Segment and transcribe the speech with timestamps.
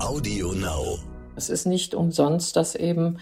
[0.00, 0.98] Audio Now.
[1.36, 3.18] Es ist nicht umsonst, dass eben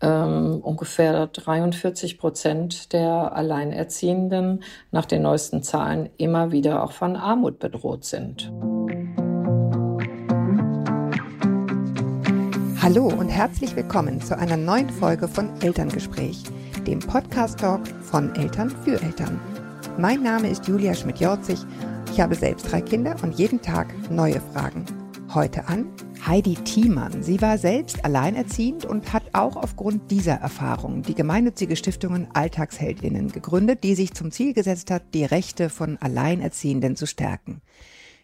[0.00, 7.58] ähm, ungefähr 43 Prozent der Alleinerziehenden nach den neuesten Zahlen immer wieder auch von Armut
[7.58, 8.50] bedroht sind.
[12.80, 16.42] Hallo und herzlich willkommen zu einer neuen Folge von Elterngespräch,
[16.86, 19.38] dem Podcast-Talk von Eltern für Eltern.
[19.98, 21.58] Mein Name ist Julia Schmidt-Jorzig.
[22.10, 25.01] Ich habe selbst drei Kinder und jeden Tag neue Fragen.
[25.34, 25.90] Heute an
[26.26, 27.22] Heidi Thiemann.
[27.22, 33.82] Sie war selbst alleinerziehend und hat auch aufgrund dieser Erfahrung die gemeinnützige Stiftung Alltagsheldinnen gegründet,
[33.82, 37.62] die sich zum Ziel gesetzt hat, die Rechte von Alleinerziehenden zu stärken.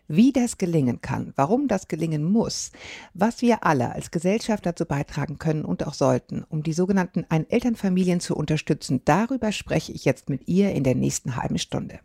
[0.07, 2.73] Wie das gelingen kann, warum das gelingen muss,
[3.15, 8.21] was wir alle als Gesellschaft dazu beitragen können und auch sollten, um die sogenannten Einelternfamilien
[8.21, 12.01] zu unterstützen, darüber spreche ich jetzt mit ihr in der nächsten halben Stunde.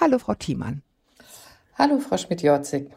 [0.00, 0.82] Hallo, Frau Thiemann.
[1.76, 2.90] Hallo, Frau Schmidt-Jorzig.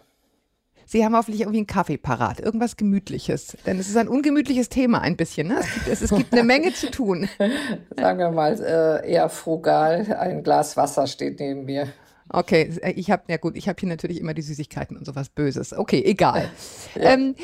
[0.85, 3.57] Sie haben hoffentlich irgendwie einen Kaffee parat, irgendwas Gemütliches.
[3.65, 5.47] Denn es ist ein ungemütliches Thema ein bisschen.
[5.47, 5.57] Ne?
[5.59, 7.29] Es, gibt, es, es gibt eine Menge zu tun.
[7.97, 10.15] Sagen wir mal äh, eher frugal.
[10.19, 11.87] Ein Glas Wasser steht neben mir.
[12.33, 15.73] Okay, ich habe ja gut, ich habe hier natürlich immer die Süßigkeiten und sowas Böses.
[15.73, 16.49] Okay, egal.
[16.95, 17.13] Ja.
[17.13, 17.35] Ähm,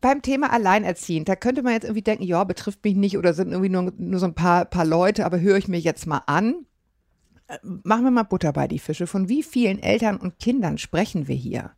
[0.00, 3.52] beim Thema Alleinerziehend, da könnte man jetzt irgendwie denken, ja, betrifft mich nicht oder sind
[3.52, 6.66] irgendwie nur, nur so ein paar, paar Leute, aber höre ich mir jetzt mal an.
[7.48, 9.06] Äh, machen wir mal Butter bei die Fische.
[9.06, 11.72] Von wie vielen Eltern und Kindern sprechen wir hier?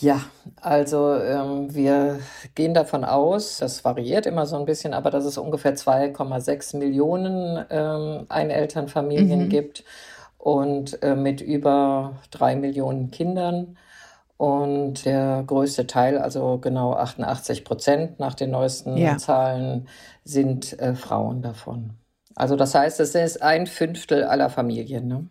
[0.00, 0.20] Ja,
[0.60, 2.20] also ähm, wir
[2.54, 7.64] gehen davon aus, das variiert immer so ein bisschen, aber dass es ungefähr 2,6 Millionen
[7.68, 9.48] ähm, Einelternfamilien mhm.
[9.48, 9.84] gibt
[10.38, 13.76] und äh, mit über drei Millionen Kindern.
[14.36, 19.18] Und der größte Teil, also genau 88 Prozent nach den neuesten ja.
[19.18, 19.88] Zahlen,
[20.22, 21.94] sind äh, Frauen davon.
[22.36, 25.08] Also das heißt, es ist ein Fünftel aller Familien.
[25.08, 25.28] Ne?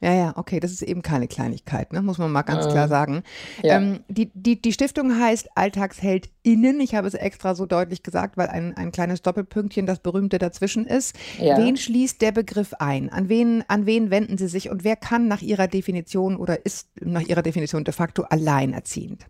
[0.00, 2.02] Ja, ja, okay, das ist eben keine Kleinigkeit, ne?
[2.02, 3.22] muss man mal ganz äh, klar sagen.
[3.62, 3.78] Ja.
[3.78, 6.80] Ähm, die, die, die Stiftung heißt AlltagsheldInnen.
[6.80, 10.86] Ich habe es extra so deutlich gesagt, weil ein, ein kleines Doppelpünktchen das berühmte dazwischen
[10.86, 11.16] ist.
[11.38, 11.58] Ja.
[11.58, 13.10] Wen schließt der Begriff ein?
[13.10, 16.88] An wen, an wen wenden Sie sich und wer kann nach Ihrer Definition oder ist
[17.00, 19.26] nach Ihrer Definition de facto alleinerziehend?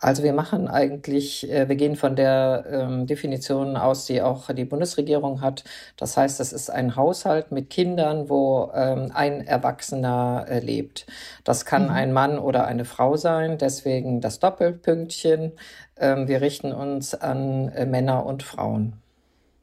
[0.00, 4.64] Also wir machen eigentlich, äh, wir gehen von der ähm, Definition aus, die auch die
[4.64, 5.62] Bundesregierung hat.
[5.98, 11.06] Das heißt, es ist ein Haushalt mit Kindern, wo ähm, ein Erwachsener äh, lebt.
[11.44, 11.90] Das kann mhm.
[11.90, 15.52] ein Mann oder eine Frau sein, deswegen das Doppelpünktchen.
[15.98, 18.94] Ähm, wir richten uns an äh, Männer und Frauen.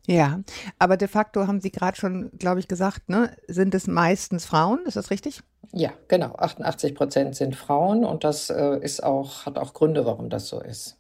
[0.08, 0.40] Ja,
[0.80, 4.80] aber de facto haben Sie gerade schon, glaube ich, gesagt, ne, sind es meistens Frauen,
[4.86, 5.42] ist das richtig?
[5.74, 6.34] Ja, genau.
[6.38, 10.62] 88 Prozent sind Frauen und das äh, ist auch, hat auch Gründe, warum das so
[10.62, 10.96] ist.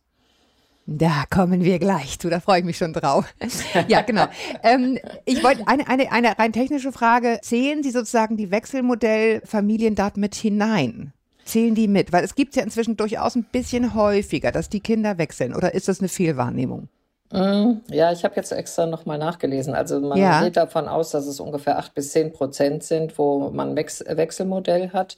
[0.88, 3.34] Da kommen wir gleich zu, da freue ich mich schon drauf.
[3.88, 4.26] ja, genau.
[4.62, 7.40] ähm, ich wollte eine, eine, eine rein technische Frage.
[7.42, 11.14] Zählen Sie sozusagen die Wechselmodellfamilien dort mit hinein?
[11.46, 12.12] Zählen die mit?
[12.12, 15.56] Weil es gibt es ja inzwischen durchaus ein bisschen häufiger, dass die Kinder wechseln.
[15.56, 16.90] Oder ist das eine Fehlwahrnehmung?
[17.32, 19.74] Mm, ja, ich habe jetzt extra nochmal nachgelesen.
[19.74, 20.44] Also man ja.
[20.44, 24.92] geht davon aus, dass es ungefähr acht bis zehn Prozent sind, wo man Wech Wechselmodell
[24.92, 25.18] hat.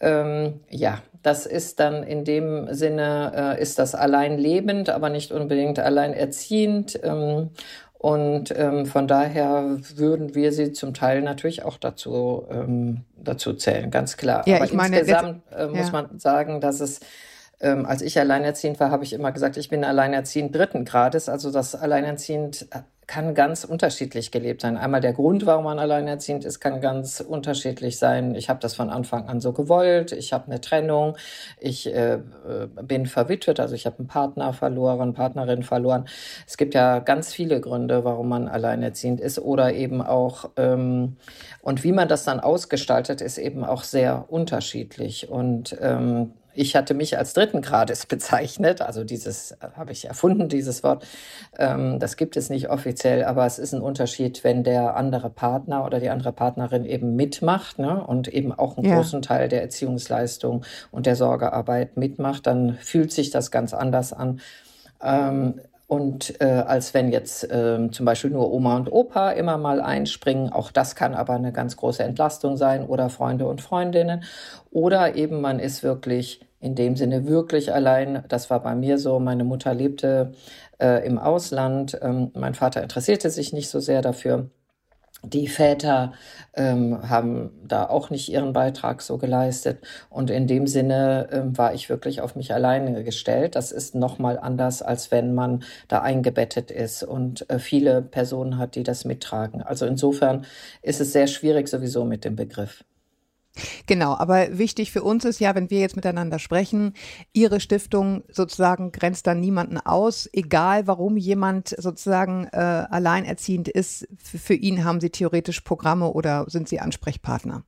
[0.00, 5.32] Ähm, ja, das ist dann in dem Sinne, äh, ist das allein lebend, aber nicht
[5.32, 6.98] unbedingt allein erziehend.
[7.02, 7.50] Ähm,
[7.98, 13.90] und ähm, von daher würden wir sie zum Teil natürlich auch dazu, ähm, dazu zählen,
[13.90, 14.46] ganz klar.
[14.46, 15.92] Ja, aber ich meine, insgesamt jetzt, äh, muss ja.
[15.92, 17.00] man sagen, dass es
[17.60, 21.28] ähm, als ich alleinerziehend war, habe ich immer gesagt, ich bin alleinerziehend dritten Grades.
[21.28, 22.68] Also das Alleinerziehend
[23.06, 24.76] kann ganz unterschiedlich gelebt sein.
[24.76, 28.34] Einmal der Grund, warum man alleinerziehend ist, kann ganz unterschiedlich sein.
[28.34, 30.10] Ich habe das von Anfang an so gewollt.
[30.12, 31.16] Ich habe eine Trennung.
[31.60, 32.18] Ich äh,
[32.82, 36.06] bin verwitwet, also ich habe einen Partner verloren, Partnerin verloren.
[36.46, 41.16] Es gibt ja ganz viele Gründe, warum man alleinerziehend ist oder eben auch ähm,
[41.62, 46.94] und wie man das dann ausgestaltet, ist eben auch sehr unterschiedlich und ähm, ich hatte
[46.94, 51.06] mich als dritten Grades bezeichnet, also dieses äh, habe ich erfunden, dieses Wort.
[51.58, 55.84] Ähm, das gibt es nicht offiziell, aber es ist ein Unterschied, wenn der andere Partner
[55.84, 58.96] oder die andere Partnerin eben mitmacht ne, und eben auch einen ja.
[58.96, 64.40] großen Teil der Erziehungsleistung und der Sorgearbeit mitmacht, dann fühlt sich das ganz anders an.
[65.02, 69.80] Ähm, und äh, als wenn jetzt äh, zum Beispiel nur Oma und Opa immer mal
[69.80, 70.52] einspringen.
[70.52, 74.24] Auch das kann aber eine ganz große Entlastung sein oder Freunde und Freundinnen.
[74.70, 78.24] Oder eben man ist wirklich in dem Sinne wirklich allein.
[78.28, 79.20] Das war bei mir so.
[79.20, 80.32] Meine Mutter lebte
[80.80, 81.96] äh, im Ausland.
[82.02, 84.50] Ähm, mein Vater interessierte sich nicht so sehr dafür.
[85.26, 86.12] Die Väter
[86.54, 89.80] ähm, haben da auch nicht ihren Beitrag so geleistet.
[90.08, 93.56] Und in dem Sinne ähm, war ich wirklich auf mich alleine gestellt.
[93.56, 98.76] Das ist nochmal anders, als wenn man da eingebettet ist und äh, viele Personen hat,
[98.76, 99.62] die das mittragen.
[99.62, 100.46] Also insofern
[100.82, 102.84] ist es sehr schwierig sowieso mit dem Begriff.
[103.86, 106.94] Genau, aber wichtig für uns ist ja, wenn wir jetzt miteinander sprechen,
[107.32, 114.08] Ihre Stiftung sozusagen grenzt dann niemanden aus, egal warum jemand sozusagen äh, alleinerziehend ist.
[114.22, 117.64] Für, für ihn haben Sie theoretisch Programme oder sind Sie Ansprechpartner?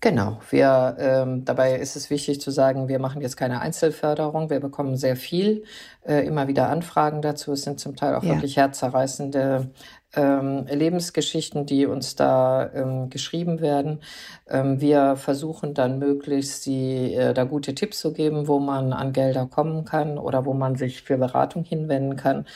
[0.00, 4.60] Genau, wir, ähm, dabei ist es wichtig zu sagen, wir machen jetzt keine Einzelförderung, wir
[4.60, 5.64] bekommen sehr viel,
[6.06, 7.52] äh, immer wieder Anfragen dazu.
[7.52, 8.30] Es sind zum Teil auch ja.
[8.30, 9.70] wirklich herzzerreißende
[10.14, 14.00] ähm, Lebensgeschichten, die uns da ähm, geschrieben werden.
[14.48, 19.12] Ähm, wir versuchen dann möglichst, die, äh, da gute Tipps zu geben, wo man an
[19.12, 22.46] Gelder kommen kann oder wo man sich für Beratung hinwenden kann.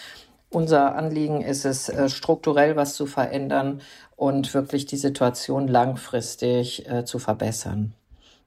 [0.51, 3.81] Unser Anliegen ist es, äh, strukturell was zu verändern
[4.17, 7.95] und wirklich die Situation langfristig äh, zu verbessern.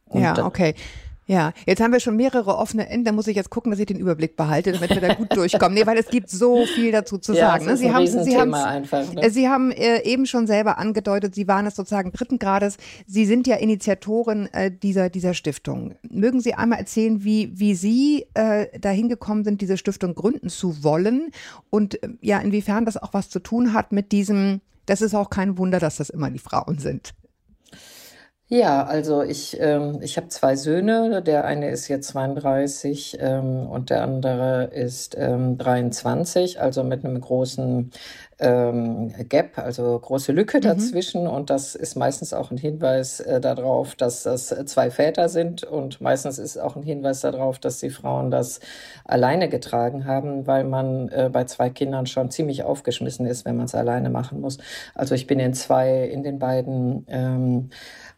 [0.06, 0.76] Und ja, okay.
[1.30, 3.06] Ja, jetzt haben wir schon mehrere offene Enden.
[3.06, 5.76] Da muss ich jetzt gucken, dass ich den Überblick behalte, damit wir da gut durchkommen.
[5.76, 7.68] Nee, weil es gibt so viel dazu zu ja, sagen.
[7.68, 7.78] Ne?
[7.78, 9.30] Sie, haben, Sie, einfach, ne?
[9.30, 12.78] Sie haben äh, eben schon selber angedeutet, Sie waren es sozusagen dritten Grades.
[13.06, 15.94] Sie sind ja Initiatorin äh, dieser, dieser Stiftung.
[16.10, 20.84] Mögen Sie einmal erzählen, wie, wie Sie äh, dahin gekommen sind, diese Stiftung gründen zu
[20.84, 21.30] wollen
[21.70, 25.30] und äh, ja, inwiefern das auch was zu tun hat mit diesem, das ist auch
[25.30, 27.14] kein Wunder, dass das immer die Frauen sind.
[28.52, 31.22] Ja, also ich, ähm, ich habe zwei Söhne.
[31.22, 37.22] Der eine ist jetzt 32 ähm, und der andere ist ähm, 23, also mit einem
[37.22, 37.92] großen
[38.40, 40.62] ähm, Gap, also große Lücke mhm.
[40.62, 41.28] dazwischen.
[41.28, 45.64] Und das ist meistens auch ein Hinweis äh, darauf, dass das zwei Väter sind.
[45.64, 48.62] Und meistens ist auch ein Hinweis darauf, dass die Frauen das
[49.06, 53.66] alleine getragen haben, weil man äh, bei zwei Kindern schon ziemlich aufgeschmissen ist, wenn man
[53.66, 54.58] es alleine machen muss.
[54.96, 57.70] Also ich bin in zwei, in den beiden ähm,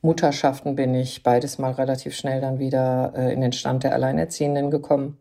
[0.01, 4.71] Mutterschaften bin ich beides mal relativ schnell dann wieder äh, in den Stand der Alleinerziehenden
[4.71, 5.17] gekommen.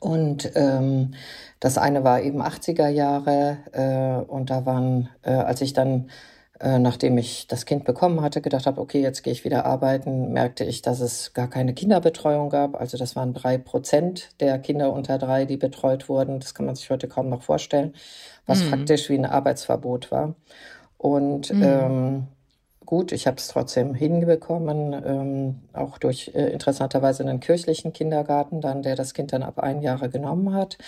[0.00, 1.14] Und ähm,
[1.60, 6.10] das eine war eben 80er Jahre äh, und da waren, äh, als ich dann,
[6.58, 10.32] äh, nachdem ich das Kind bekommen hatte, gedacht habe, okay, jetzt gehe ich wieder arbeiten,
[10.32, 12.80] merkte ich, dass es gar keine Kinderbetreuung gab.
[12.80, 16.40] Also das waren drei Prozent der Kinder unter drei, die betreut wurden.
[16.40, 17.94] Das kann man sich heute kaum noch vorstellen,
[18.46, 18.70] was mhm.
[18.70, 20.34] faktisch wie ein Arbeitsverbot war.
[20.98, 21.62] Und mhm.
[21.62, 22.26] ähm,
[22.86, 23.12] gut.
[23.12, 28.96] Ich habe es trotzdem hinbekommen, ähm, auch durch äh, interessanterweise einen kirchlichen Kindergarten, dann, der
[28.96, 30.78] das Kind dann ab ein Jahre genommen hat.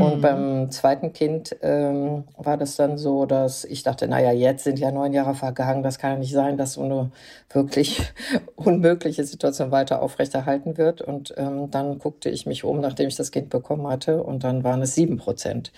[0.00, 0.20] Und mhm.
[0.22, 4.90] beim zweiten Kind ähm, war das dann so, dass ich dachte, naja, jetzt sind ja
[4.90, 7.10] neun Jahre vergangen, das kann ja nicht sein, dass so eine
[7.50, 8.00] wirklich
[8.56, 11.02] unmögliche Situation weiter aufrechterhalten wird.
[11.02, 14.64] Und ähm, dann guckte ich mich um, nachdem ich das Kind bekommen hatte, und dann
[14.64, 15.72] waren es sieben Prozent,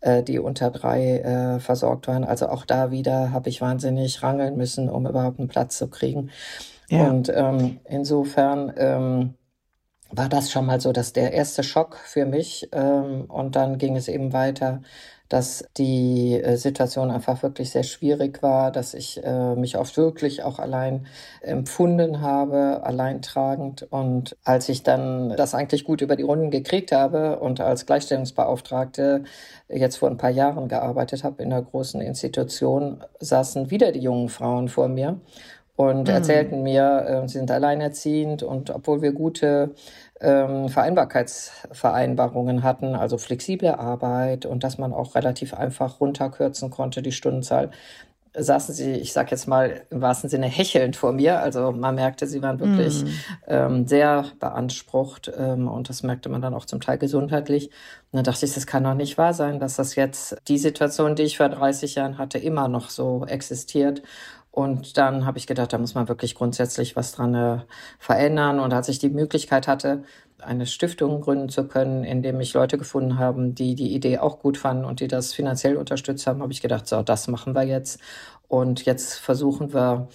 [0.00, 2.24] äh, die unter drei äh, versorgt waren.
[2.24, 6.30] Also auch da wieder habe ich wahnsinnig rangeln müssen, um überhaupt einen Platz zu kriegen.
[6.88, 7.10] Ja.
[7.10, 9.34] Und ähm, insofern ähm,
[10.10, 12.68] war das schon mal so, dass der erste Schock für mich.
[12.72, 14.80] Ähm, und dann ging es eben weiter,
[15.28, 20.42] dass die äh, Situation einfach wirklich sehr schwierig war, dass ich äh, mich oft wirklich
[20.42, 21.06] auch allein
[21.42, 23.86] empfunden habe, alleintragend.
[23.90, 29.24] Und als ich dann das eigentlich gut über die Runden gekriegt habe und als Gleichstellungsbeauftragte
[29.68, 34.30] jetzt vor ein paar Jahren gearbeitet habe in einer großen Institution, saßen wieder die jungen
[34.30, 35.20] Frauen vor mir
[35.78, 36.14] und mhm.
[36.14, 39.76] erzählten mir, äh, sie sind alleinerziehend und obwohl wir gute
[40.20, 47.12] ähm, Vereinbarkeitsvereinbarungen hatten, also flexible Arbeit und dass man auch relativ einfach runterkürzen konnte, die
[47.12, 47.70] Stundenzahl,
[48.36, 51.40] saßen sie, ich sag jetzt mal im wahrsten Sinne hechelnd vor mir.
[51.40, 53.08] Also man merkte, sie waren wirklich mm.
[53.46, 57.68] ähm, sehr beansprucht ähm, und das merkte man dann auch zum Teil gesundheitlich.
[58.10, 61.14] Und dann dachte ich, das kann doch nicht wahr sein, dass das jetzt die Situation,
[61.14, 64.02] die ich vor 30 Jahren hatte, immer noch so existiert.
[64.58, 67.58] Und dann habe ich gedacht, da muss man wirklich grundsätzlich was dran äh,
[68.00, 68.58] verändern.
[68.58, 70.02] Und als ich die Möglichkeit hatte,
[70.40, 74.40] eine Stiftung gründen zu können, in dem ich Leute gefunden habe, die die Idee auch
[74.40, 77.62] gut fanden und die das finanziell unterstützt haben, habe ich gedacht, so, das machen wir
[77.62, 78.00] jetzt.
[78.48, 80.08] Und jetzt versuchen wir,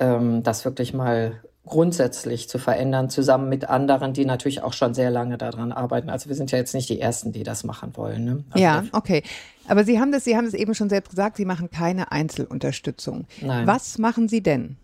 [0.00, 5.12] ähm, das wirklich mal grundsätzlich zu verändern, zusammen mit anderen, die natürlich auch schon sehr
[5.12, 6.10] lange daran arbeiten.
[6.10, 8.24] Also wir sind ja jetzt nicht die Ersten, die das machen wollen.
[8.24, 8.44] Ne?
[8.50, 9.22] Also ja, okay.
[9.68, 13.26] Aber Sie haben das, Sie haben es eben schon selbst gesagt, Sie machen keine Einzelunterstützung.
[13.40, 13.66] Nein.
[13.66, 14.76] Was machen Sie denn?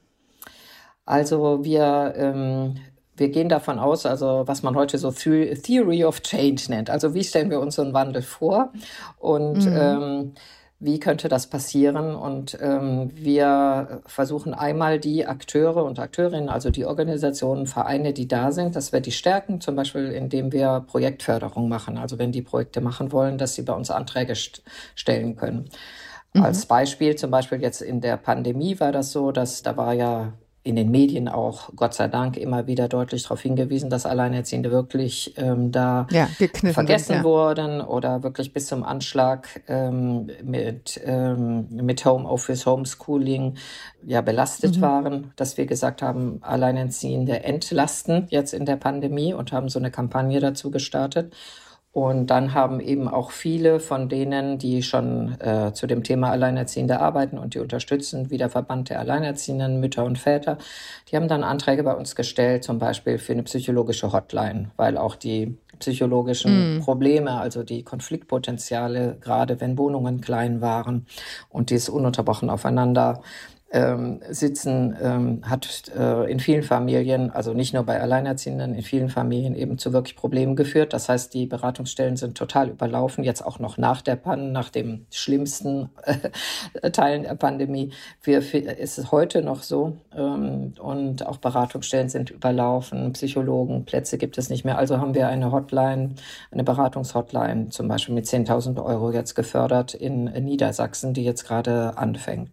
[1.04, 2.76] Also wir ähm,
[3.20, 6.88] wir gehen davon aus, also was man heute so Theory of Change nennt.
[6.88, 8.72] Also wie stellen wir uns so einen Wandel vor?
[9.18, 9.76] Und mhm.
[9.78, 10.32] ähm,
[10.80, 12.14] wie könnte das passieren?
[12.14, 18.50] Und ähm, wir versuchen einmal die Akteure und Akteurinnen, also die Organisationen, Vereine, die da
[18.50, 21.98] sind, dass wir die stärken, zum Beispiel indem wir Projektförderung machen.
[21.98, 24.62] Also wenn die Projekte machen wollen, dass sie bei uns Anträge st
[24.94, 25.68] stellen können.
[26.32, 26.44] Mhm.
[26.44, 30.32] Als Beispiel, zum Beispiel jetzt in der Pandemie war das so, dass da war ja
[30.62, 35.34] in den Medien auch, Gott sei Dank, immer wieder deutlich darauf hingewiesen, dass Alleinerziehende wirklich
[35.38, 36.28] ähm, da ja,
[36.72, 37.24] vergessen ja.
[37.24, 43.56] wurden oder wirklich bis zum Anschlag ähm, mit, ähm, mit Homeoffice, Homeschooling
[44.04, 44.80] ja belastet mhm.
[44.82, 49.90] waren, dass wir gesagt haben, Alleinerziehende entlasten jetzt in der Pandemie und haben so eine
[49.90, 51.32] Kampagne dazu gestartet.
[51.92, 57.00] Und dann haben eben auch viele von denen, die schon äh, zu dem Thema Alleinerziehende
[57.00, 60.58] arbeiten und die unterstützen, wie der Verband der Alleinerziehenden Mütter und Väter,
[61.10, 65.16] die haben dann Anträge bei uns gestellt, zum Beispiel für eine psychologische Hotline, weil auch
[65.16, 66.80] die psychologischen mm.
[66.82, 71.06] Probleme, also die Konfliktpotenziale, gerade wenn Wohnungen klein waren
[71.48, 73.22] und dies ununterbrochen aufeinander
[73.72, 79.08] ähm, sitzen, ähm, hat äh, in vielen Familien, also nicht nur bei Alleinerziehenden, in vielen
[79.08, 80.92] Familien eben zu wirklich Problemen geführt.
[80.92, 85.06] Das heißt, die Beratungsstellen sind total überlaufen, jetzt auch noch nach der Pan, nach dem
[85.10, 85.90] schlimmsten
[86.82, 87.92] äh, Teilen der Pandemie.
[88.22, 94.36] Wir, ist es heute noch so ähm, und auch Beratungsstellen sind überlaufen, Psychologen, Plätze gibt
[94.36, 94.78] es nicht mehr.
[94.78, 96.16] Also haben wir eine Hotline,
[96.50, 102.48] eine Beratungshotline zum Beispiel mit 10.000 Euro jetzt gefördert in Niedersachsen, die jetzt gerade anfängt.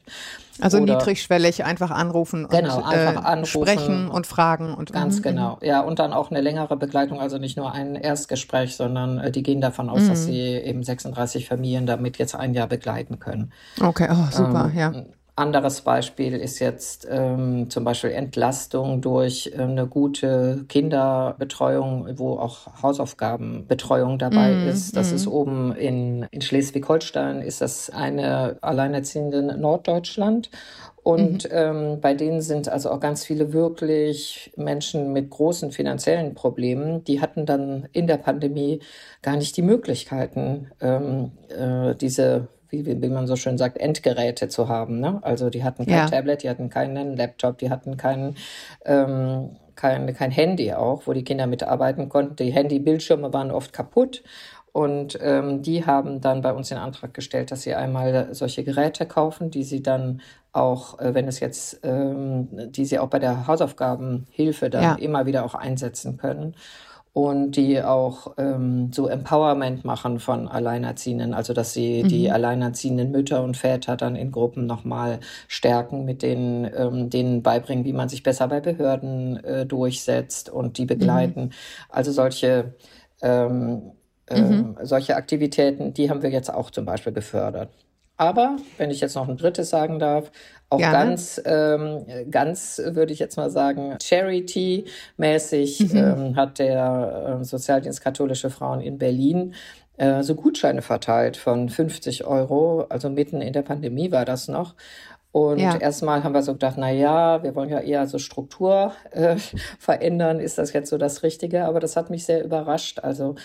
[0.62, 5.20] Also Oder niedrigschwellig einfach anrufen genau, und einfach äh, anrufen, sprechen und fragen und ganz
[5.20, 5.24] mhm.
[5.24, 5.60] genau.
[5.62, 9.44] Ja, und dann auch eine längere Begleitung, also nicht nur ein Erstgespräch, sondern äh, die
[9.44, 10.10] gehen davon aus, mhm.
[10.10, 13.52] dass sie eben 36 Familien damit jetzt ein Jahr begleiten können.
[13.82, 14.94] Okay, oh, super, ähm, ja.
[15.38, 22.82] Anderes Beispiel ist jetzt ähm, zum Beispiel Entlastung durch äh, eine gute Kinderbetreuung, wo auch
[22.82, 24.98] Hausaufgabenbetreuung dabei mm, ist.
[24.98, 25.16] Das mm.
[25.16, 30.50] ist oben in, in Schleswig-Holstein, ist das eine alleinerziehende Norddeutschland.
[31.04, 31.52] Und mhm.
[31.52, 37.06] ähm, bei denen sind also auch ganz viele wirklich Menschen mit großen finanziellen Problemen.
[37.06, 38.82] Die hatten dann in der Pandemie
[39.22, 44.68] gar nicht die Möglichkeiten, ähm, äh, diese wie, wie man so schön sagt, Endgeräte zu
[44.68, 45.00] haben.
[45.00, 45.20] Ne?
[45.22, 46.06] Also die hatten kein ja.
[46.06, 48.36] Tablet, die hatten keinen Laptop, die hatten keinen
[48.86, 52.36] ähm, kein, kein Handy auch, wo die Kinder mitarbeiten konnten.
[52.36, 54.24] Die Handybildschirme waren oft kaputt.
[54.74, 59.08] Und ähm, die haben dann bei uns den Antrag gestellt, dass sie einmal solche Geräte
[59.08, 60.22] kaufen, die sie dann
[60.52, 64.94] auch, äh, wenn es jetzt, ähm, die sie auch bei der Hausaufgabenhilfe dann ja.
[64.96, 66.56] immer wieder auch einsetzen können
[67.18, 72.10] und die auch ähm, so Empowerment machen von Alleinerziehenden, also dass sie mhm.
[72.10, 77.86] die alleinerziehenden Mütter und Väter dann in Gruppen nochmal stärken, mit denen, ähm, denen beibringen,
[77.86, 81.46] wie man sich besser bei Behörden äh, durchsetzt und die begleiten.
[81.46, 81.52] Mhm.
[81.90, 82.76] Also solche
[83.24, 83.92] ähm, mhm.
[84.30, 87.70] Ähm, solche Aktivitäten, die haben wir jetzt auch zum Beispiel gefördert.
[88.18, 90.32] Aber wenn ich jetzt noch ein drittes sagen darf,
[90.70, 90.98] auch Gerne.
[90.98, 95.98] ganz, ähm, ganz würde ich jetzt mal sagen, Charity-mäßig mhm.
[95.98, 99.54] ähm, hat der äh, Sozialdienst Katholische Frauen in Berlin
[99.98, 104.76] äh, so Gutscheine verteilt von 50 Euro, also mitten in der Pandemie war das noch.
[105.32, 105.78] Und ja.
[105.78, 109.36] erstmal haben wir so gedacht, na ja, wir wollen ja eher so Struktur äh,
[109.80, 110.40] verändern.
[110.40, 111.66] Ist das jetzt so das Richtige?
[111.66, 113.00] Aber das hat mich sehr überrascht.
[113.00, 113.36] Also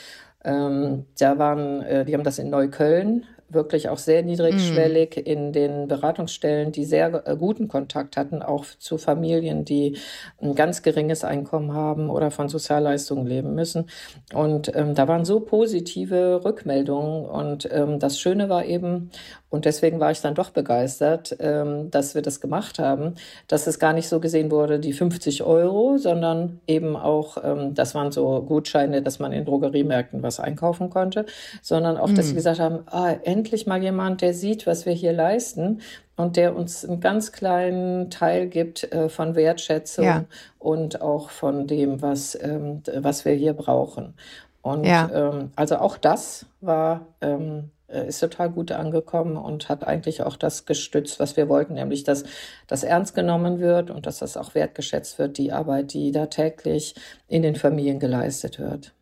[0.44, 3.24] ähm, da waren, äh, die haben das in Neukölln
[3.54, 5.20] wirklich auch sehr niedrigschwellig mm.
[5.20, 9.98] in den Beratungsstellen, die sehr äh, guten Kontakt hatten, auch zu Familien, die
[10.40, 13.88] ein ganz geringes Einkommen haben oder von Sozialleistungen leben müssen.
[14.34, 17.24] Und ähm, da waren so positive Rückmeldungen.
[17.26, 19.10] Und ähm, das Schöne war eben,
[19.52, 23.16] und deswegen war ich dann doch begeistert, ähm, dass wir das gemacht haben,
[23.48, 27.94] dass es gar nicht so gesehen wurde, die 50 Euro, sondern eben auch, ähm, das
[27.94, 31.26] waren so Gutscheine, dass man in Drogeriemärkten was einkaufen konnte,
[31.60, 32.36] sondern auch, dass sie mhm.
[32.36, 35.80] gesagt haben, ah, endlich mal jemand, der sieht, was wir hier leisten
[36.16, 40.24] und der uns einen ganz kleinen Teil gibt äh, von Wertschätzung ja.
[40.58, 44.14] und auch von dem, was, ähm, was wir hier brauchen.
[44.62, 45.10] Und ja.
[45.12, 50.36] ähm, also auch das war ähm, äh, ist total gut angekommen und hat eigentlich auch
[50.36, 52.24] das gestützt, was wir wollten, nämlich dass
[52.66, 56.94] das ernst genommen wird und dass das auch wertgeschätzt wird, die Arbeit, die da täglich
[57.28, 58.92] in den Familien geleistet wird.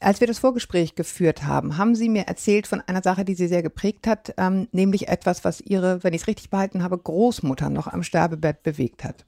[0.00, 3.48] Als wir das Vorgespräch geführt haben, haben Sie mir erzählt von einer Sache, die Sie
[3.48, 7.68] sehr geprägt hat, ähm, nämlich etwas, was Ihre, wenn ich es richtig behalten habe, Großmutter
[7.68, 9.24] noch am Sterbebett bewegt hat.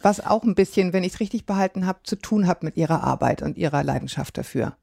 [0.00, 3.04] Was auch ein bisschen, wenn ich es richtig behalten habe, zu tun hat mit Ihrer
[3.04, 4.76] Arbeit und Ihrer Leidenschaft dafür.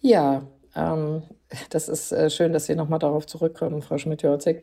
[0.00, 1.22] Ja, ähm,
[1.70, 4.62] das ist äh, schön, dass Sie nochmal darauf zurückkommen, Frau Schmidt-Jorzig,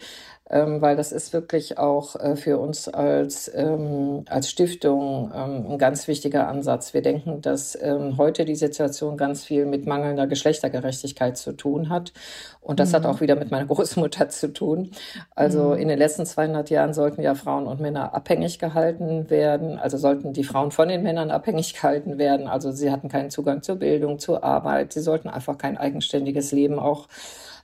[0.50, 5.77] ähm, weil das ist wirklich auch äh, für uns als, ähm, als Stiftung ähm, ein
[5.77, 6.93] ganz wichtiger Ansatz.
[6.93, 7.77] Wir denken, dass
[8.17, 12.13] heute die Situation ganz viel mit mangelnder Geschlechtergerechtigkeit zu tun hat.
[12.59, 12.95] Und das mhm.
[12.95, 14.91] hat auch wieder mit meiner Großmutter zu tun.
[15.35, 15.77] Also mhm.
[15.77, 19.79] in den letzten 200 Jahren sollten ja Frauen und Männer abhängig gehalten werden.
[19.79, 22.47] Also sollten die Frauen von den Männern abhängig gehalten werden.
[22.47, 24.93] Also sie hatten keinen Zugang zur Bildung, zur Arbeit.
[24.93, 27.08] Sie sollten einfach kein eigenständiges Leben Leben auch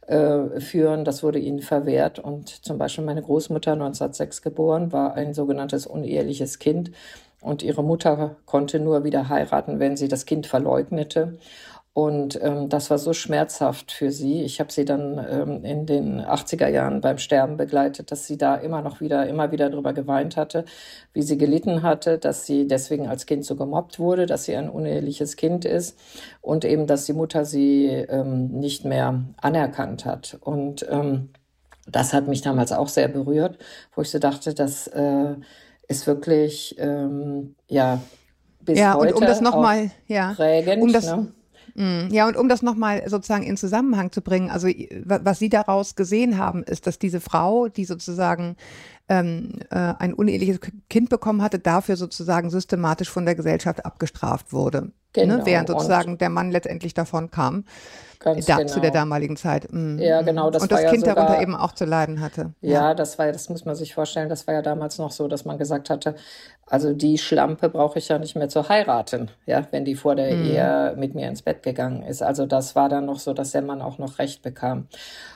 [0.08, 1.06] äh, führen.
[1.06, 2.20] Das wurde ihnen verwehrt.
[2.20, 6.92] Und zum Beispiel meine Großmutter, 1906 geboren, war ein sogenanntes uneheliches Kind.
[7.42, 11.38] Und ihre Mutter konnte nur wieder heiraten, wenn sie das Kind verleugnete.
[11.98, 14.44] Und ähm, das war so schmerzhaft für sie.
[14.44, 18.54] Ich habe sie dann ähm, in den 80er Jahren beim Sterben begleitet, dass sie da
[18.54, 20.66] immer noch wieder, immer wieder drüber geweint hatte,
[21.14, 24.70] wie sie gelitten hatte, dass sie deswegen als Kind so gemobbt wurde, dass sie ein
[24.70, 25.98] uneheliches Kind ist
[26.42, 30.38] und eben, dass die Mutter sie ähm, nicht mehr anerkannt hat.
[30.40, 31.30] Und ähm,
[31.88, 33.58] das hat mich damals auch sehr berührt,
[33.96, 35.34] wo ich so dachte, das äh,
[35.88, 38.04] ist wirklich, ähm, ja,
[38.60, 40.84] bis ja, heute und um das noch mal, ja, prägend.
[40.84, 41.34] Um das, ne?
[41.78, 44.68] Mm, ja, und um das nochmal sozusagen in Zusammenhang zu bringen, also
[45.06, 48.56] was Sie daraus gesehen haben, ist, dass diese Frau, die sozusagen
[49.10, 54.92] ähm, äh, ein uneheliches Kind bekommen hatte, dafür sozusagen systematisch von der Gesellschaft abgestraft wurde.
[55.18, 55.24] Ne?
[55.34, 55.38] Genau.
[55.38, 55.46] Ne?
[55.46, 57.66] Während sozusagen und der Mann letztendlich davon kam.
[58.20, 58.64] Da, genau.
[58.66, 59.72] Zu der damaligen Zeit.
[59.72, 60.00] Mhm.
[60.00, 60.50] Ja, genau.
[60.50, 62.54] Das und das Kind ja sogar, darunter eben auch zu leiden hatte.
[62.62, 64.28] Ja, ja, das war, das muss man sich vorstellen.
[64.28, 66.16] Das war ja damals noch so, dass man gesagt hatte,
[66.66, 70.34] also die Schlampe brauche ich ja nicht mehr zu heiraten, ja, wenn die vor der
[70.34, 70.46] mhm.
[70.46, 72.24] Ehe mit mir ins Bett gegangen ist.
[72.24, 74.88] Also das war dann noch so, dass der Mann auch noch Recht bekam.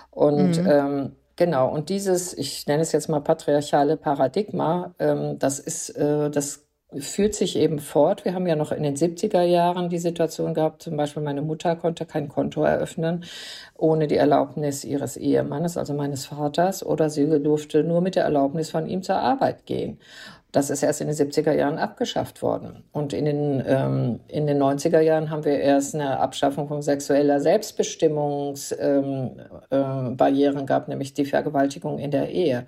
[0.09, 0.69] Und mhm.
[0.69, 6.29] ähm, Genau, und dieses, ich nenne es jetzt mal patriarchale Paradigma, ähm, das ist, äh,
[6.29, 6.67] das
[7.00, 8.25] führt sich eben fort.
[8.25, 11.75] Wir haben ja noch in den 70er Jahren die Situation gehabt, zum Beispiel meine Mutter
[11.75, 13.24] konnte kein Konto eröffnen
[13.81, 18.69] ohne die Erlaubnis ihres Ehemannes, also meines Vaters, oder sie durfte nur mit der Erlaubnis
[18.69, 19.98] von ihm zur Arbeit gehen.
[20.51, 22.83] Das ist erst in den 70er Jahren abgeschafft worden.
[22.91, 27.39] Und in den, ähm, in den 90er Jahren haben wir erst eine Abschaffung von sexueller
[27.39, 29.38] Selbstbestimmungsbarrieren
[29.71, 32.65] ähm, äh, gehabt, nämlich die Vergewaltigung in der Ehe.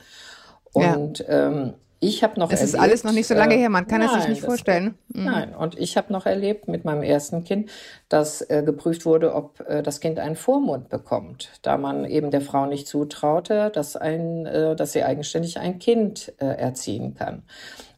[0.71, 1.47] Und ja.
[1.47, 1.73] ähm,
[2.03, 4.09] ich habe noch Es ist alles noch nicht so lange äh, her, man kann nein,
[4.09, 4.95] es sich nicht vorstellen.
[5.07, 5.25] mhm.
[5.25, 7.69] Nein, und ich habe noch erlebt mit meinem ersten Kind,
[8.09, 12.41] dass äh, geprüft wurde, ob äh, das Kind einen Vormund bekommt, da man eben der
[12.41, 17.43] Frau nicht zutraute, dass, ein, äh, dass sie eigenständig ein Kind äh, erziehen kann.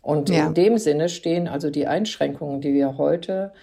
[0.01, 0.47] Und ja.
[0.47, 3.53] in dem Sinne stehen also die Einschränkungen, die wir heute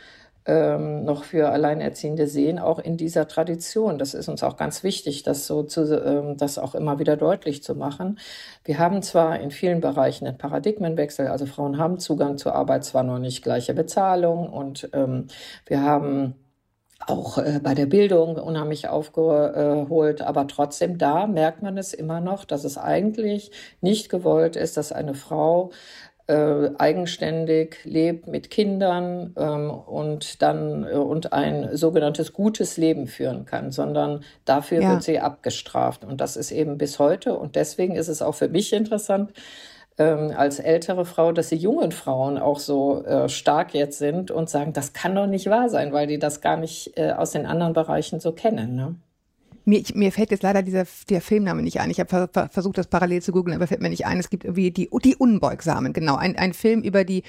[0.46, 3.98] ähm, noch für Alleinerziehende sehen, auch in dieser Tradition.
[3.98, 7.62] Das ist uns auch ganz wichtig, das so zu, ähm, das auch immer wieder deutlich
[7.62, 8.18] zu machen.
[8.64, 13.02] Wir haben zwar in vielen Bereichen einen Paradigmenwechsel, also Frauen haben Zugang zur Arbeit, zwar
[13.02, 15.28] noch nicht gleiche Bezahlung und ähm,
[15.66, 16.34] wir haben
[17.06, 22.44] auch äh, bei der Bildung unheimlich aufgeholt, aber trotzdem da merkt man es immer noch,
[22.44, 23.50] dass es eigentlich
[23.80, 25.70] nicht gewollt ist, dass eine Frau
[26.26, 33.44] äh, eigenständig lebt mit Kindern ähm, und dann äh, und ein sogenanntes gutes Leben führen
[33.44, 34.92] kann, sondern dafür ja.
[34.92, 36.04] wird sie abgestraft.
[36.04, 37.36] Und das ist eben bis heute.
[37.36, 39.32] Und deswegen ist es auch für mich interessant,
[39.98, 44.48] ähm, als ältere Frau, dass die jungen Frauen auch so äh, stark jetzt sind und
[44.48, 47.46] sagen, das kann doch nicht wahr sein, weil die das gar nicht äh, aus den
[47.46, 48.74] anderen Bereichen so kennen.
[48.74, 48.94] Ne?
[49.64, 51.90] Mir, mir fällt jetzt leider dieser der Filmname nicht ein.
[51.90, 54.18] Ich habe ver versucht, das parallel zu googeln, aber fällt mir nicht ein.
[54.18, 56.16] Es gibt irgendwie die, die Unbeugsamen, genau.
[56.16, 57.22] Ein, ein Film über die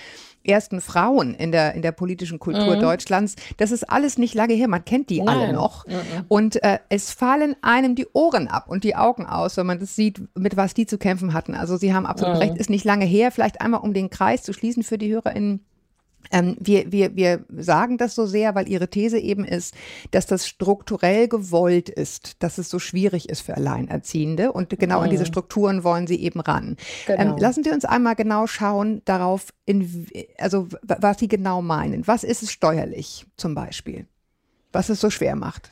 [0.43, 2.81] ersten Frauen in der, in der politischen Kultur mhm.
[2.81, 3.35] Deutschlands.
[3.57, 4.67] Das ist alles nicht lange her.
[4.67, 5.29] Man kennt die Nein.
[5.29, 5.85] alle noch.
[5.87, 5.93] Mhm.
[6.27, 9.95] Und äh, es fallen einem die Ohren ab und die Augen aus, wenn man das
[9.95, 11.55] sieht, mit was die zu kämpfen hatten.
[11.55, 12.41] Also Sie haben absolut mhm.
[12.41, 13.31] recht, ist nicht lange her.
[13.31, 15.63] Vielleicht einmal, um den Kreis zu schließen für die HörerInnen
[16.31, 19.75] ähm, wir, wir, wir sagen das so sehr, weil Ihre These eben ist,
[20.11, 24.51] dass das strukturell gewollt ist, dass es so schwierig ist für Alleinerziehende.
[24.51, 25.03] Und genau mhm.
[25.03, 25.27] an diese mhm.
[25.27, 26.77] Strukturen wollen Sie eben ran.
[27.07, 27.33] Ähm, genau.
[27.33, 30.07] Ähm, lassen Sie uns einmal genau schauen darauf, in,
[30.37, 32.07] also was Sie genau meinen.
[32.07, 34.07] Was ist es steuerlich zum Beispiel?
[34.71, 35.71] Was es so schwer macht?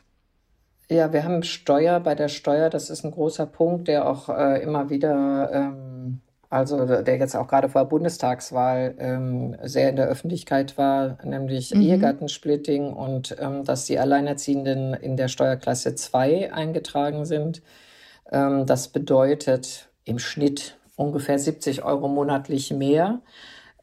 [0.89, 4.61] Ja, wir haben Steuer bei der Steuer, das ist ein großer Punkt, der auch äh,
[4.61, 6.19] immer wieder ähm,
[6.51, 11.73] also der jetzt auch gerade vor der Bundestagswahl ähm, sehr in der Öffentlichkeit war, nämlich
[11.73, 11.81] mhm.
[11.81, 17.61] Ehegattensplitting und ähm, dass die Alleinerziehenden in der Steuerklasse 2 eingetragen sind.
[18.29, 23.21] Ähm, das bedeutet im Schnitt ungefähr 70 Euro monatlich mehr.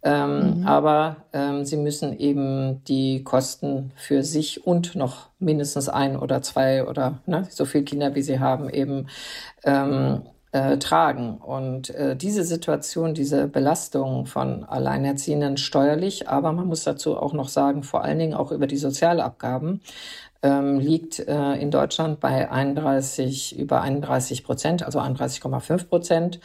[0.02, 0.66] Ähm, mhm.
[0.66, 6.87] Aber ähm, sie müssen eben die Kosten für sich und noch mindestens ein oder zwei
[6.87, 9.09] oder ne, so viele Kinder, wie sie haben, eben
[9.64, 11.38] ähm, äh, tragen.
[11.38, 17.48] Und äh, diese Situation, diese Belastung von Alleinerziehenden steuerlich, aber man muss dazu auch noch
[17.48, 19.82] sagen, vor allen Dingen auch über die Sozialabgaben,
[20.42, 26.40] ähm, liegt äh, in Deutschland bei 31, über 31 Prozent, also 31,5 Prozent.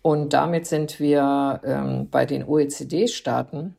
[0.00, 3.76] Und damit sind wir ähm, bei den OECD-Staaten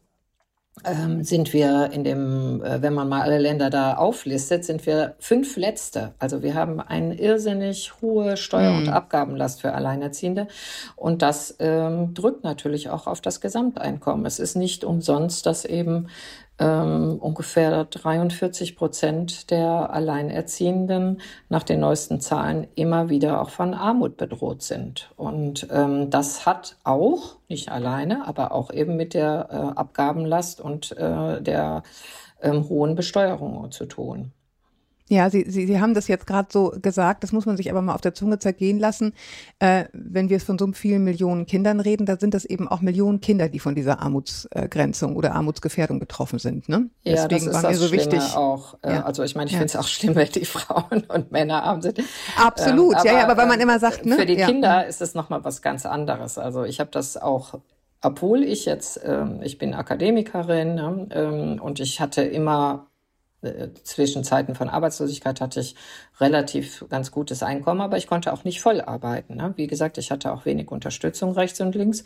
[0.85, 5.15] ähm, sind wir in dem, äh, wenn man mal alle Länder da auflistet, sind wir
[5.19, 6.13] fünf Letzte.
[6.19, 8.93] Also wir haben eine irrsinnig hohe Steuer- und mhm.
[8.93, 10.47] Abgabenlast für Alleinerziehende.
[10.95, 14.25] Und das ähm, drückt natürlich auch auf das Gesamteinkommen.
[14.25, 16.07] Es ist nicht umsonst, dass eben
[16.63, 24.15] ähm, ungefähr 43 Prozent der Alleinerziehenden nach den neuesten Zahlen immer wieder auch von Armut
[24.15, 25.11] bedroht sind.
[25.17, 30.95] Und ähm, das hat auch, nicht alleine, aber auch eben mit der äh, Abgabenlast und
[30.97, 31.83] äh, der
[32.41, 34.31] ähm, hohen Besteuerung zu tun.
[35.13, 37.83] Ja, Sie, Sie, Sie haben das jetzt gerade so gesagt, das muss man sich aber
[37.83, 39.13] mal auf der Zunge zergehen lassen.
[39.59, 43.21] Äh, wenn wir von so vielen Millionen Kindern reden, da sind das eben auch Millionen
[43.21, 46.67] Kinder, die von dieser Armutsgrenzung oder Armutsgefährdung betroffen sind.
[46.67, 46.89] Ne?
[47.03, 48.21] Ja, Deswegen das ist war mir so wichtig.
[48.35, 49.03] Auch, äh, ja.
[49.03, 49.59] Also ich meine, ich ja.
[49.59, 52.01] finde es auch schlimm, wenn die Frauen und Männer arm sind.
[52.35, 54.15] Absolut, ähm, ja, ja, aber wenn man immer sagt, ne?
[54.15, 54.47] Für die ja.
[54.47, 56.39] Kinder ist es nochmal was ganz anderes.
[56.39, 57.59] Also ich habe das auch
[58.05, 62.87] obwohl ich jetzt, ähm, ich bin Akademikerin ne, ähm, und ich hatte immer
[63.83, 65.75] zwischen Zeiten von Arbeitslosigkeit hatte ich
[66.19, 69.35] relativ ganz gutes Einkommen, aber ich konnte auch nicht voll arbeiten.
[69.35, 69.53] Ne?
[69.55, 72.03] Wie gesagt, ich hatte auch wenig Unterstützung rechts und links.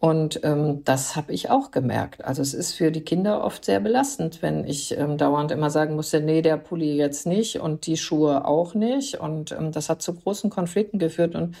[0.00, 2.24] Und ähm, das habe ich auch gemerkt.
[2.24, 5.96] Also es ist für die Kinder oft sehr belastend, wenn ich ähm, dauernd immer sagen
[5.96, 9.18] musste, nee, der Pulli jetzt nicht und die Schuhe auch nicht.
[9.18, 11.34] Und ähm, das hat zu großen Konflikten geführt.
[11.34, 11.56] Und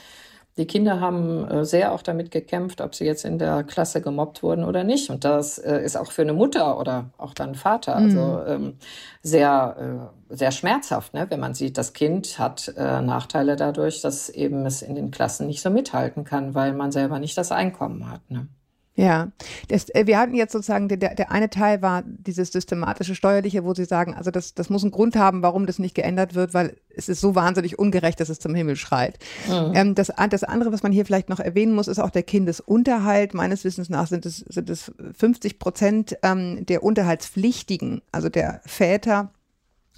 [0.58, 4.42] die Kinder haben äh, sehr auch damit gekämpft, ob sie jetzt in der Klasse gemobbt
[4.42, 5.08] wurden oder nicht.
[5.08, 8.44] Und das äh, ist auch für eine Mutter oder auch dann Vater also mhm.
[8.46, 8.74] ähm,
[9.22, 11.26] sehr, äh, sehr schmerzhaft, ne?
[11.30, 15.46] wenn man sieht, das Kind hat äh, Nachteile dadurch, dass eben es in den Klassen
[15.46, 18.28] nicht so mithalten kann, weil man selber nicht das Einkommen hat.
[18.28, 18.48] Ne?
[18.98, 19.30] Ja,
[19.68, 23.72] das, äh, wir hatten jetzt sozusagen, der, der eine Teil war dieses systematische Steuerliche, wo
[23.72, 26.74] Sie sagen, also das, das muss einen Grund haben, warum das nicht geändert wird, weil
[26.96, 29.20] es ist so wahnsinnig ungerecht, dass es zum Himmel schreit.
[29.46, 29.72] Mhm.
[29.74, 33.34] Ähm, das, das andere, was man hier vielleicht noch erwähnen muss, ist auch der Kindesunterhalt.
[33.34, 39.30] Meines Wissens nach sind es, sind es 50 Prozent ähm, der Unterhaltspflichtigen, also der Väter,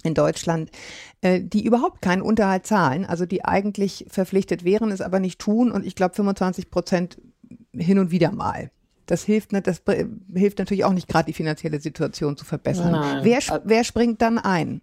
[0.03, 0.69] in Deutschland,
[1.21, 5.71] äh, die überhaupt keinen Unterhalt zahlen, also die eigentlich verpflichtet wären, es aber nicht tun.
[5.71, 7.19] Und ich glaube 25 Prozent
[7.73, 8.69] hin und wieder mal.
[9.11, 9.81] Das hilft, das
[10.33, 12.93] hilft natürlich auch nicht gerade die finanzielle Situation zu verbessern.
[12.93, 13.25] Nein.
[13.25, 14.81] Wer, wer springt dann ein?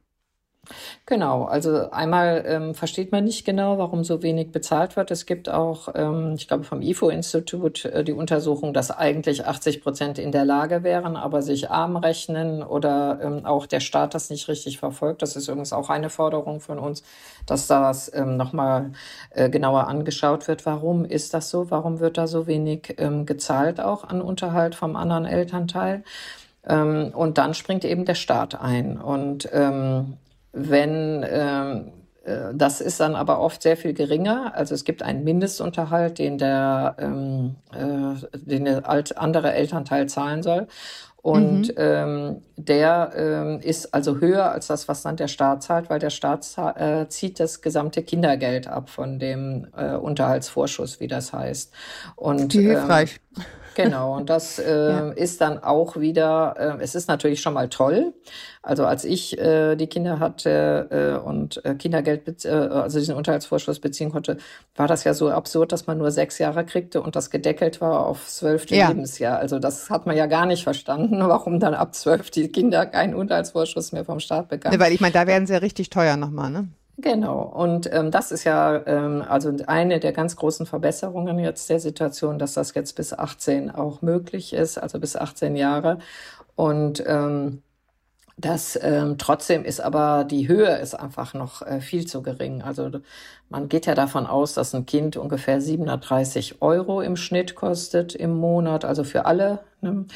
[1.06, 5.10] Genau, also einmal ähm, versteht man nicht genau, warum so wenig bezahlt wird.
[5.10, 10.18] Es gibt auch, ähm, ich glaube, vom IFO-Institut äh, die Untersuchung, dass eigentlich 80 Prozent
[10.18, 14.48] in der Lage wären, aber sich arm rechnen oder ähm, auch der Staat das nicht
[14.48, 15.22] richtig verfolgt.
[15.22, 17.02] Das ist übrigens auch eine Forderung von uns,
[17.46, 18.92] dass das ähm, nochmal
[19.30, 20.66] äh, genauer angeschaut wird.
[20.66, 21.70] Warum ist das so?
[21.70, 26.04] Warum wird da so wenig ähm, gezahlt auch an Unterhalt vom anderen Elternteil?
[26.66, 29.00] Ähm, und dann springt eben der Staat ein.
[29.00, 30.18] Und ähm,
[30.52, 31.92] wenn ähm,
[32.28, 34.52] äh, das ist dann aber oft sehr viel geringer.
[34.54, 38.82] Also es gibt einen Mindestunterhalt, den der, ähm, äh, den der
[39.16, 40.68] andere Elternteil zahlen soll.
[41.20, 41.74] Und mhm.
[41.76, 46.10] ähm, der ähm, ist also höher als das, was dann der Staat zahlt, weil der
[46.10, 51.72] Staat äh, zieht das gesamte Kindergeld ab von dem äh, Unterhaltsvorschuss, wie das heißt.
[52.14, 53.20] Und, Wie hilfreich.
[53.36, 53.44] Ähm,
[53.78, 55.10] Genau, und das äh, ja.
[55.10, 58.12] ist dann auch wieder, äh, es ist natürlich schon mal toll.
[58.60, 63.78] Also als ich äh, die Kinder hatte äh, und äh, Kindergeld, äh, also diesen Unterhaltsvorschuss
[63.78, 64.38] beziehen konnte,
[64.74, 68.04] war das ja so absurd, dass man nur sechs Jahre kriegte und das gedeckelt war
[68.04, 68.88] auf zwölfte ja.
[68.88, 69.38] Lebensjahr.
[69.38, 73.14] Also das hat man ja gar nicht verstanden, warum dann ab zwölf die Kinder keinen
[73.14, 74.78] Unterhaltsvorschuss mehr vom Staat bekamen.
[74.78, 76.68] Ja, weil ich meine, da werden sie ja richtig teuer nochmal, ne?
[77.00, 77.42] Genau.
[77.42, 82.40] Und ähm, das ist ja ähm, also eine der ganz großen Verbesserungen jetzt der Situation,
[82.40, 85.98] dass das jetzt bis 18 auch möglich ist, also bis 18 Jahre.
[86.56, 87.62] Und ähm,
[88.36, 92.62] das ähm, trotzdem ist aber die Höhe ist einfach noch äh, viel zu gering.
[92.62, 92.90] Also
[93.48, 98.36] man geht ja davon aus, dass ein Kind ungefähr 730 Euro im Schnitt kostet im
[98.36, 99.60] Monat, also für alle.
[99.80, 100.06] Ne?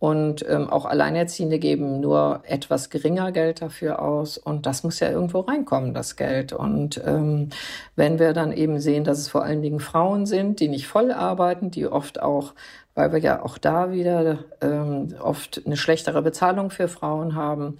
[0.00, 4.38] Und ähm, auch Alleinerziehende geben nur etwas geringer Geld dafür aus.
[4.38, 6.52] Und das muss ja irgendwo reinkommen, das Geld.
[6.52, 7.48] Und ähm,
[7.96, 11.10] wenn wir dann eben sehen, dass es vor allen Dingen Frauen sind, die nicht voll
[11.10, 12.54] arbeiten, die oft auch,
[12.94, 17.78] weil wir ja auch da wieder ähm, oft eine schlechtere Bezahlung für Frauen haben,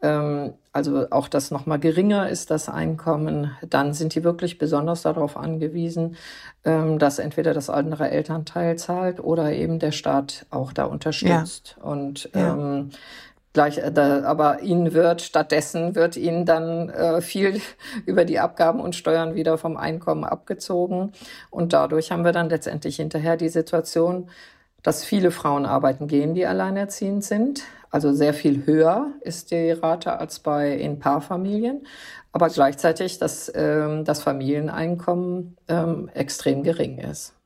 [0.00, 6.16] also auch das nochmal geringer ist, das Einkommen, dann sind die wirklich besonders darauf angewiesen,
[6.64, 11.76] ähm, dass entweder das andere Elternteil zahlt oder eben der Staat auch da unterstützt.
[11.78, 11.84] Ja.
[11.84, 12.52] Und ja.
[12.52, 12.90] Ähm,
[13.52, 17.60] gleich, äh, da, aber ihnen wird stattdessen wird ihnen dann äh, viel
[18.06, 21.12] über die Abgaben und Steuern wieder vom Einkommen abgezogen.
[21.50, 24.28] Und dadurch haben wir dann letztendlich hinterher die Situation,
[24.84, 27.64] dass viele Frauen arbeiten gehen, die alleinerziehend sind.
[27.90, 31.86] Also sehr viel höher ist die Rate als bei in Paarfamilien,
[32.32, 37.37] aber gleichzeitig, dass ähm, das Familieneinkommen ähm, extrem gering ist.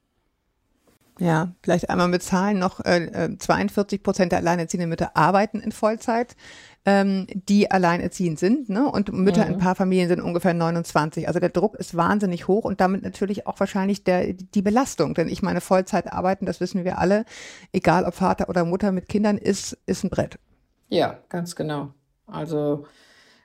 [1.22, 2.80] Ja, vielleicht einmal mit Zahlen noch.
[2.80, 6.36] Äh, 42 äh, Prozent der alleinerziehenden Mütter arbeiten in Vollzeit
[6.84, 8.68] ähm, die alleinerziehend sind.
[8.68, 8.90] Ne?
[8.90, 9.54] Und Mütter mhm.
[9.54, 11.28] in Paarfamilien sind ungefähr 29.
[11.28, 15.14] Also der Druck ist wahnsinnig hoch und damit natürlich auch wahrscheinlich der, die Belastung.
[15.14, 17.24] Denn ich meine, Vollzeit arbeiten, das wissen wir alle,
[17.72, 20.38] egal ob Vater oder Mutter mit Kindern, ist, ist ein Brett.
[20.88, 21.92] Ja, ganz genau.
[22.26, 22.86] Also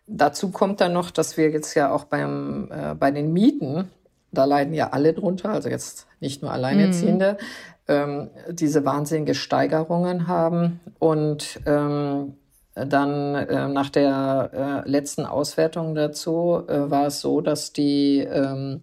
[0.07, 3.91] dazu kommt dann noch, dass wir jetzt ja auch beim, äh, bei den Mieten,
[4.31, 7.37] da leiden ja alle drunter, also jetzt nicht nur Alleinerziehende,
[7.87, 7.93] mhm.
[7.93, 12.35] ähm, diese wahnsinnige Steigerungen haben und ähm,
[12.73, 18.81] dann äh, nach der äh, letzten Auswertung dazu äh, war es so, dass die ähm,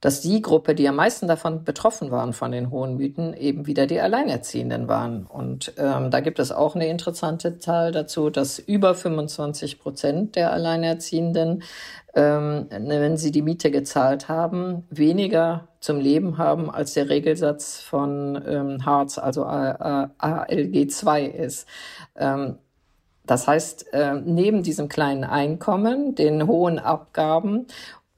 [0.00, 3.86] dass die Gruppe, die am meisten davon betroffen waren von den hohen Mieten, eben wieder
[3.86, 5.26] die Alleinerziehenden waren.
[5.26, 10.52] Und ähm, da gibt es auch eine interessante Zahl dazu, dass über 25 Prozent der
[10.52, 11.62] Alleinerziehenden,
[12.14, 18.42] ähm, wenn sie die Miete gezahlt haben, weniger zum Leben haben, als der Regelsatz von
[18.46, 21.66] ähm, Hartz, also ALG 2 ist.
[22.16, 22.58] Ähm,
[23.26, 27.66] das heißt, äh, neben diesem kleinen Einkommen, den hohen Abgaben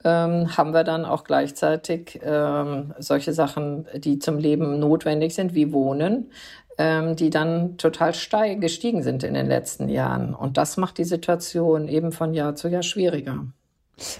[0.03, 5.73] ähm, haben wir dann auch gleichzeitig ähm, solche Sachen, die zum Leben notwendig sind, wie
[5.73, 6.31] Wohnen,
[6.77, 10.33] ähm, die dann total steig, gestiegen sind in den letzten Jahren.
[10.33, 13.45] Und das macht die Situation eben von Jahr zu Jahr schwieriger.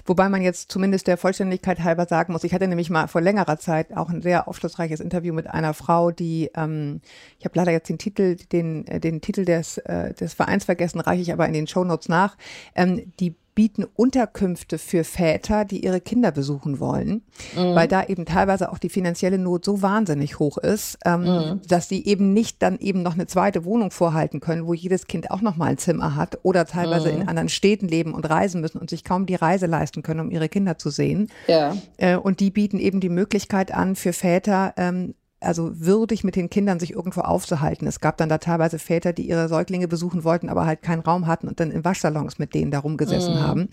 [0.04, 3.58] Wobei man jetzt zumindest der Vollständigkeit halber sagen muss, ich hatte nämlich mal vor längerer
[3.58, 7.00] Zeit auch ein sehr aufschlussreiches Interview mit einer Frau, die, ähm,
[7.38, 11.00] ich habe leider jetzt den Titel, den, äh, den Titel des, äh, des Vereins vergessen,
[11.00, 12.36] reiche ich aber in den Shownotes nach,
[12.74, 17.22] ähm, die bieten Unterkünfte für Väter, die ihre Kinder besuchen wollen,
[17.56, 17.74] mhm.
[17.74, 21.60] weil da eben teilweise auch die finanzielle Not so wahnsinnig hoch ist, ähm, mhm.
[21.68, 25.30] dass sie eben nicht dann eben noch eine zweite Wohnung vorhalten können, wo jedes Kind
[25.30, 27.22] auch noch mal ein Zimmer hat oder teilweise mhm.
[27.22, 30.30] in anderen Städten leben und reisen müssen und sich kaum die Reise leisten können, um
[30.30, 31.28] ihre Kinder zu sehen.
[31.46, 31.76] Ja.
[31.96, 36.50] Äh, und die bieten eben die Möglichkeit an, für Väter ähm, also würdig mit den
[36.50, 37.86] Kindern sich irgendwo aufzuhalten.
[37.86, 41.26] Es gab dann da teilweise Väter, die ihre Säuglinge besuchen wollten, aber halt keinen Raum
[41.26, 43.40] hatten und dann in Waschsalons mit denen da rumgesessen mm.
[43.40, 43.68] haben.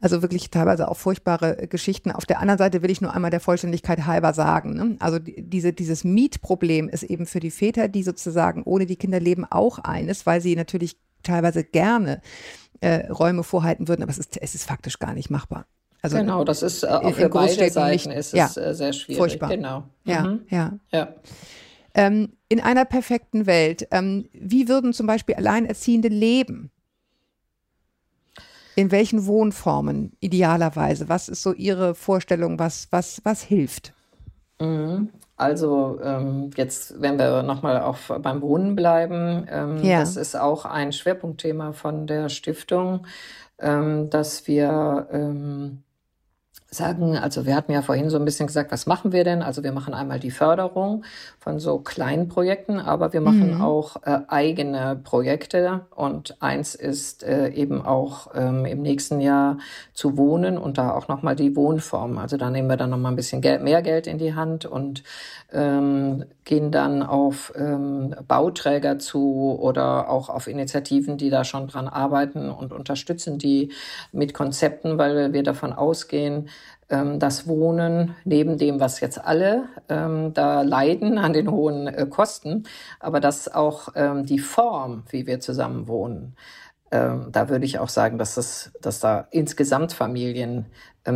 [0.00, 2.10] Also wirklich teilweise auch furchtbare Geschichten.
[2.10, 4.74] Auf der anderen Seite will ich nur einmal der Vollständigkeit halber sagen.
[4.74, 4.96] Ne?
[4.98, 9.44] Also diese, dieses Mietproblem ist eben für die Väter, die sozusagen ohne die Kinder leben,
[9.48, 12.20] auch eines, weil sie natürlich teilweise gerne
[12.80, 15.66] äh, Räume vorhalten würden, aber es ist, es ist faktisch gar nicht machbar.
[16.04, 18.92] Also genau, das ist äh, auch für beide Seiten nicht, ist es ja, äh, sehr
[18.92, 19.16] schwierig.
[19.16, 19.48] Furchtbar.
[19.48, 19.84] Genau.
[20.04, 20.40] Ja, mhm.
[20.50, 20.78] ja.
[20.92, 21.14] ja.
[21.94, 26.70] Ähm, in einer perfekten Welt, ähm, wie würden zum Beispiel Alleinerziehende leben?
[28.76, 31.08] In welchen Wohnformen idealerweise?
[31.08, 33.94] Was ist so Ihre Vorstellung, was, was, was hilft?
[34.60, 35.08] Mhm.
[35.38, 40.00] Also ähm, jetzt, wenn wir nochmal auf beim Wohnen bleiben, ähm, ja.
[40.00, 43.06] das ist auch ein Schwerpunktthema von der Stiftung,
[43.58, 45.83] ähm, dass wir ähm,
[46.70, 49.42] sagen, also wir hatten ja vorhin so ein bisschen gesagt, was machen wir denn?
[49.42, 51.04] Also wir machen einmal die Förderung
[51.38, 53.62] von so kleinen Projekten, aber wir machen mhm.
[53.62, 59.58] auch äh, eigene Projekte und eins ist äh, eben auch ähm, im nächsten Jahr
[59.92, 62.18] zu wohnen und da auch nochmal die Wohnform.
[62.18, 65.04] Also da nehmen wir dann nochmal ein bisschen Geld, mehr Geld in die Hand und
[65.52, 71.88] ähm, gehen dann auf ähm, Bauträger zu oder auch auf Initiativen, die da schon dran
[71.88, 73.70] arbeiten und unterstützen die
[74.12, 76.48] mit Konzepten, weil wir davon ausgehen,
[77.18, 82.64] das Wohnen neben dem, was jetzt alle ähm, da leiden an den hohen äh, Kosten,
[83.00, 86.36] aber dass auch ähm, die Form, wie wir zusammen wohnen,
[86.90, 90.66] ähm, da würde ich auch sagen, dass, das, dass da insgesamt Familien ähm,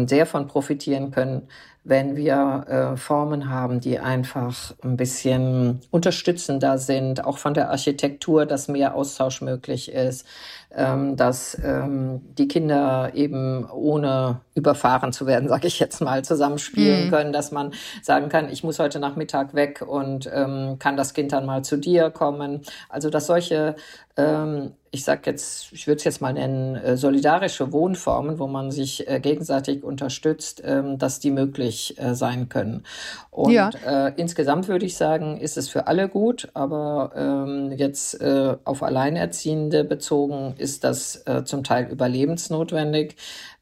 [0.07, 1.49] sehr von profitieren können,
[1.89, 8.45] wenn wir äh, Formen haben, die einfach ein bisschen unterstützender sind, auch von der Architektur,
[8.45, 10.27] dass mehr Austausch möglich ist,
[10.75, 17.07] ähm, dass ähm, die Kinder eben ohne überfahren zu werden, sage ich jetzt mal, zusammenspielen
[17.07, 17.11] mhm.
[17.11, 17.73] können, dass man
[18.03, 21.79] sagen kann, ich muss heute Nachmittag weg und ähm, kann das Kind dann mal zu
[21.79, 22.63] dir kommen.
[22.91, 23.77] Also dass solche
[24.19, 28.71] ähm, ich sag jetzt, ich würde es jetzt mal nennen, äh, solidarische Wohnformen, wo man
[28.71, 32.85] sich äh, gegenseitig unterstützt, ähm, dass die möglich äh, sein können.
[33.31, 33.71] Und ja.
[33.87, 38.83] äh, insgesamt würde ich sagen, ist es für alle gut, aber ähm, jetzt äh, auf
[38.83, 43.17] Alleinerziehende bezogen ist das zum Teil überlebensnotwendig.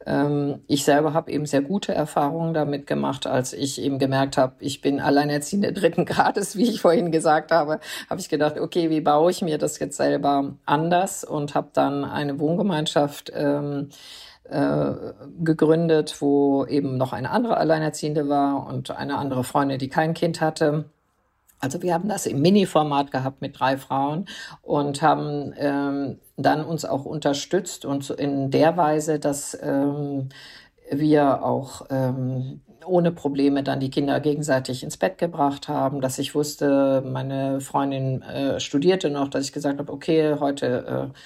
[0.06, 4.54] Ähm, ich selber habe eben sehr gute Erfahrungen damit gemacht, als ich eben gemerkt habe,
[4.60, 9.00] ich bin alleinerziehende dritten Grades, wie ich vorhin gesagt habe, habe ich gedacht, okay, wie
[9.00, 13.88] baue ich mir das jetzt selber anders und habe dann eine Wohngemeinschaft ähm,
[14.50, 20.14] äh, gegründet, wo eben noch eine andere Alleinerziehende war und eine andere Freundin, die kein
[20.14, 20.86] Kind hatte.
[21.58, 24.26] Also wir haben das im Mini-Format gehabt mit drei Frauen
[24.62, 30.28] und haben ähm, dann uns auch unterstützt und in der Weise, dass ähm,
[30.90, 36.34] wir auch ähm, ohne Probleme dann die Kinder gegenseitig ins Bett gebracht haben, dass ich
[36.34, 41.18] wusste, meine Freundin äh, studierte noch, dass ich gesagt habe, okay, heute äh,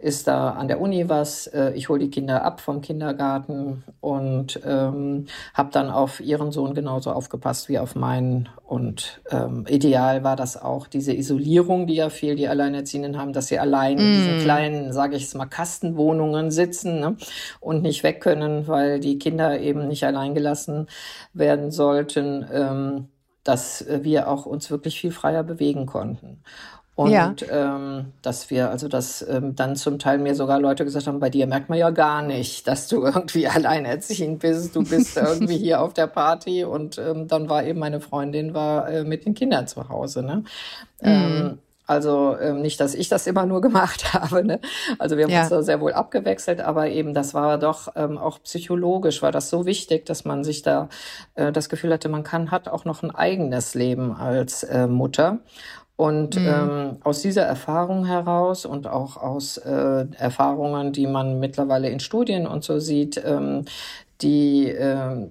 [0.00, 4.60] ist da an der Uni was, äh, ich hole die Kinder ab vom Kindergarten und
[4.64, 8.48] ähm, habe dann auf ihren Sohn genauso aufgepasst wie auf meinen.
[8.64, 13.48] Und ähm, ideal war das auch diese Isolierung, die ja viel die Alleinerziehenden haben, dass
[13.48, 14.00] sie allein mm.
[14.00, 14.42] in diesen mm.
[14.42, 17.16] kleinen, sage ich es mal, Kastenwohnungen sitzen ne,
[17.58, 20.86] und nicht weg können, weil die Kinder eben nicht allein gelassen
[21.32, 22.46] werden sollten.
[22.52, 23.08] Ähm,
[23.44, 26.42] dass wir auch uns wirklich viel freier bewegen konnten.
[26.98, 27.32] Und ja.
[27.48, 31.30] ähm, dass wir, also dass ähm, dann zum Teil mir sogar Leute gesagt haben, bei
[31.30, 34.74] dir merkt man ja gar nicht, dass du irgendwie alleinerziehend bist.
[34.74, 38.88] Du bist irgendwie hier auf der Party und ähm, dann war eben meine Freundin war
[38.88, 40.24] äh, mit den Kindern zu Hause.
[40.24, 40.42] Ne?
[41.00, 41.08] Mhm.
[41.08, 41.58] Ähm,
[41.88, 44.44] also ähm, nicht, dass ich das immer nur gemacht habe.
[44.44, 44.60] Ne?
[44.98, 45.42] Also wir haben ja.
[45.42, 49.48] uns da sehr wohl abgewechselt, aber eben das war doch ähm, auch psychologisch war das
[49.50, 50.88] so wichtig, dass man sich da
[51.36, 55.38] äh, das Gefühl hatte, man kann hat auch noch ein eigenes Leben als äh, Mutter.
[55.98, 56.46] Und mhm.
[56.46, 62.46] ähm, aus dieser Erfahrung heraus und auch aus äh, Erfahrungen, die man mittlerweile in Studien
[62.46, 63.64] und so sieht, ähm,
[64.20, 65.26] die äh,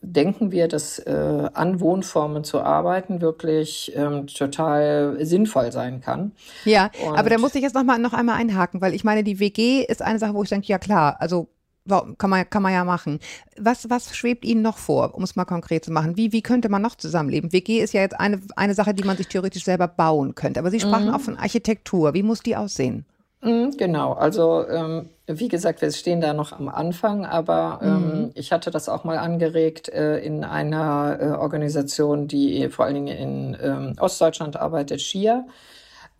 [0.00, 6.32] denken wir, dass äh, an Wohnformen zu arbeiten wirklich ähm, total sinnvoll sein kann.
[6.64, 9.22] Ja, und aber da muss ich jetzt noch mal noch einmal einhaken, weil ich meine,
[9.22, 11.48] die WG ist eine Sache, wo ich denke, ja klar, also
[11.88, 13.20] kann man, kann man ja machen.
[13.58, 16.16] Was, was schwebt Ihnen noch vor, um es mal konkret zu machen?
[16.16, 17.52] Wie, wie könnte man noch zusammenleben?
[17.52, 20.60] WG ist ja jetzt eine, eine Sache, die man sich theoretisch selber bauen könnte.
[20.60, 21.14] Aber Sie sprachen mhm.
[21.14, 22.14] auch von Architektur.
[22.14, 23.06] Wie muss die aussehen?
[23.42, 28.30] Mhm, genau, also ähm, wie gesagt, wir stehen da noch am Anfang, aber ähm, mhm.
[28.34, 33.16] ich hatte das auch mal angeregt äh, in einer äh, Organisation, die vor allen Dingen
[33.16, 35.44] in ähm, Ostdeutschland arbeitet, SCHIA.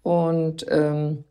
[0.02, 1.24] Und ähm,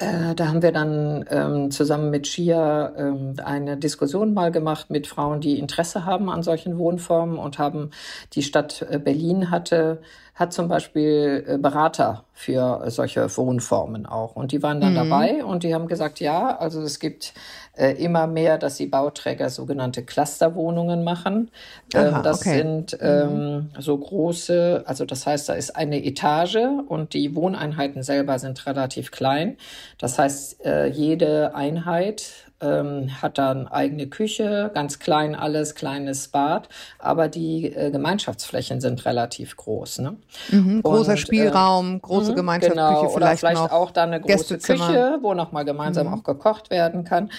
[0.00, 5.06] äh, da haben wir dann ähm, zusammen mit Shia ähm, eine Diskussion mal gemacht mit
[5.06, 7.90] Frauen, die Interesse haben an solchen Wohnformen und haben
[8.32, 10.00] die Stadt äh, Berlin hatte
[10.40, 14.34] hat zum Beispiel äh, Berater für solche Wohnformen auch.
[14.34, 15.10] Und die waren dann mhm.
[15.10, 17.34] dabei und die haben gesagt, ja, also es gibt
[17.76, 21.50] äh, immer mehr, dass die Bauträger sogenannte Clusterwohnungen machen.
[21.94, 22.56] Ähm, Aha, das okay.
[22.56, 23.06] sind mhm.
[23.06, 23.68] ähm, mhm.
[23.80, 26.56] so große, also das heißt, da ist eine Etage
[26.88, 29.58] und die Wohneinheiten selber sind relativ klein.
[29.98, 36.68] Das heißt, äh, jede Einheit ähm, hat dann eigene Küche, ganz klein alles, kleines Bad,
[36.98, 40.00] aber die äh, Gemeinschaftsflächen sind relativ groß.
[40.00, 40.16] Ne?
[40.50, 44.12] Mhm, großer Und, Spielraum, äh, große mhm, Gemeinschaftsküche genau, vielleicht, oder vielleicht noch auch dann
[44.12, 46.14] eine große Küche, wo nochmal gemeinsam mhm.
[46.14, 47.30] auch gekocht werden kann.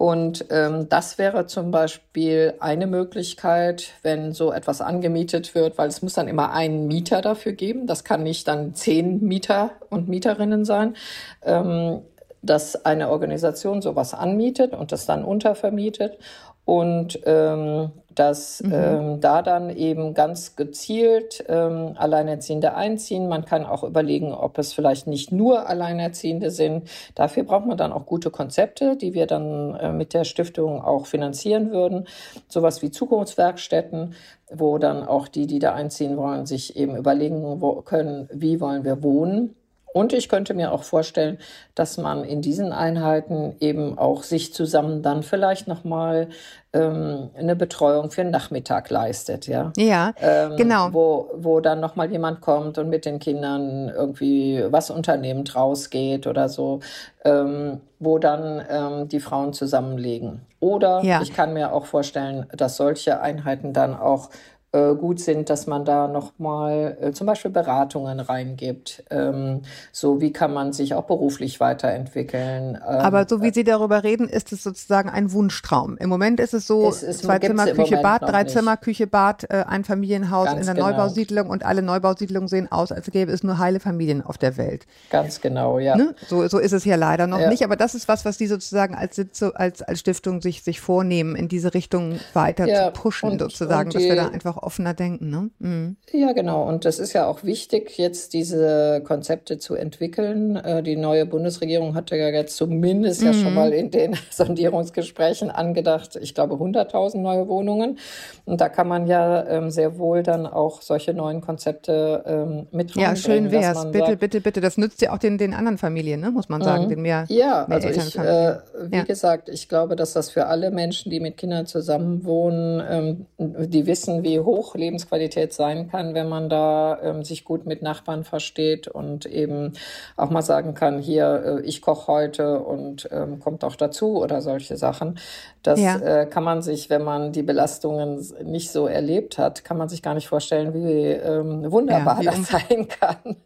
[0.00, 6.00] Und ähm, das wäre zum Beispiel eine Möglichkeit, wenn so etwas angemietet wird, weil es
[6.00, 7.86] muss dann immer einen Mieter dafür geben.
[7.86, 10.96] Das kann nicht dann zehn Mieter und Mieterinnen sein.
[11.42, 12.00] Ähm,
[12.42, 16.18] dass eine Organisation sowas anmietet und das dann untervermietet
[16.64, 18.72] und ähm, dass mhm.
[18.72, 23.28] ähm, da dann eben ganz gezielt ähm, Alleinerziehende einziehen.
[23.28, 26.88] Man kann auch überlegen, ob es vielleicht nicht nur Alleinerziehende sind.
[27.14, 31.06] Dafür braucht man dann auch gute Konzepte, die wir dann äh, mit der Stiftung auch
[31.06, 32.06] finanzieren würden.
[32.48, 34.14] Sowas wie Zukunftswerkstätten,
[34.52, 39.02] wo dann auch die, die da einziehen wollen, sich eben überlegen können, wie wollen wir
[39.02, 39.56] wohnen
[39.92, 41.38] und ich könnte mir auch vorstellen,
[41.74, 46.28] dass man in diesen Einheiten eben auch sich zusammen dann vielleicht nochmal
[46.72, 49.72] ähm, eine Betreuung für den Nachmittag leistet, ja.
[49.76, 50.92] Ja, ähm, genau.
[50.92, 56.48] Wo, wo dann nochmal jemand kommt und mit den Kindern irgendwie was unternehmend rausgeht oder
[56.48, 56.80] so,
[57.24, 60.42] ähm, wo dann ähm, die Frauen zusammenlegen.
[60.60, 61.22] Oder ja.
[61.22, 64.30] ich kann mir auch vorstellen, dass solche Einheiten dann auch
[64.72, 69.02] gut sind, dass man da nochmal äh, zum Beispiel Beratungen reingibt.
[69.10, 72.76] Ähm, so wie kann man sich auch beruflich weiterentwickeln.
[72.76, 75.96] Ähm, Aber so wie äh, Sie darüber reden, ist es sozusagen ein Wunschtraum.
[75.96, 78.52] Im Moment ist es so, es ist, zwei Zimmer, Küche, Bad, drei nicht.
[78.52, 80.90] Zimmer, Küche, Bad, äh, ein Familienhaus Ganz in der genau.
[80.90, 84.86] Neubausiedlung und alle Neubausiedlungen sehen aus, als gäbe es nur heile Familien auf der Welt.
[85.10, 85.96] Ganz genau, ja.
[85.96, 86.14] Ne?
[86.28, 87.48] So, so ist es ja leider noch ja.
[87.48, 87.64] nicht.
[87.64, 89.20] Aber das ist was, was die sozusagen als,
[89.54, 93.88] als, als Stiftung sich, sich vornehmen, in diese Richtung weiter ja, zu pushen, und, sozusagen,
[93.88, 95.30] und die, dass wir da einfach offener denken.
[95.30, 95.50] Ne?
[95.58, 95.96] Mhm.
[96.12, 96.66] Ja, genau.
[96.68, 100.56] Und das ist ja auch wichtig, jetzt diese Konzepte zu entwickeln.
[100.56, 103.26] Äh, die neue Bundesregierung hatte ja jetzt zumindest mhm.
[103.26, 103.54] ja schon mhm.
[103.54, 107.98] mal in den Sondierungsgesprächen angedacht, ich glaube 100.000 neue Wohnungen.
[108.44, 112.94] Und da kann man ja ähm, sehr wohl dann auch solche neuen Konzepte ähm, mit
[112.96, 113.84] Ja, schön wäre es.
[113.90, 114.60] Bitte, sagt, bitte, bitte.
[114.60, 116.30] Das nützt ja auch den, den anderen Familien, ne?
[116.30, 116.88] muss man sagen, mhm.
[116.88, 117.24] den mehr.
[117.28, 119.04] Ja, mehr also ich, äh, wie ja.
[119.04, 124.22] gesagt, ich glaube, dass das für alle Menschen, die mit Kindern zusammenwohnen, ähm, die wissen,
[124.22, 129.26] wie hoch Lebensqualität sein kann, wenn man da ähm, sich gut mit Nachbarn versteht und
[129.26, 129.72] eben
[130.16, 134.42] auch mal sagen kann, hier, äh, ich koche heute und ähm, kommt auch dazu oder
[134.42, 135.18] solche Sachen.
[135.62, 135.96] Das ja.
[135.96, 140.02] äh, kann man sich, wenn man die Belastungen nicht so erlebt hat, kann man sich
[140.02, 143.36] gar nicht vorstellen, wie ähm, wunderbar ja, wie das sein kann,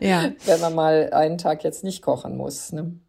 [0.00, 0.30] ja.
[0.44, 2.72] wenn man mal einen Tag jetzt nicht kochen muss.
[2.72, 3.00] Ne?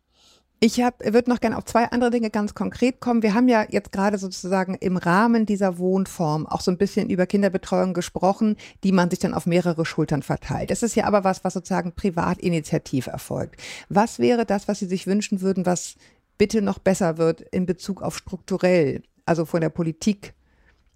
[0.59, 3.21] Ich würde noch gerne auf zwei andere Dinge ganz konkret kommen.
[3.21, 7.27] Wir haben ja jetzt gerade sozusagen im Rahmen dieser Wohnform auch so ein bisschen über
[7.27, 10.71] Kinderbetreuung gesprochen, die man sich dann auf mehrere Schultern verteilt.
[10.71, 13.61] Das ist ja aber was, was sozusagen privatinitiativ erfolgt.
[13.89, 15.95] Was wäre das, was Sie sich wünschen würden, was
[16.39, 20.33] bitte noch besser wird in Bezug auf strukturell, also von der Politik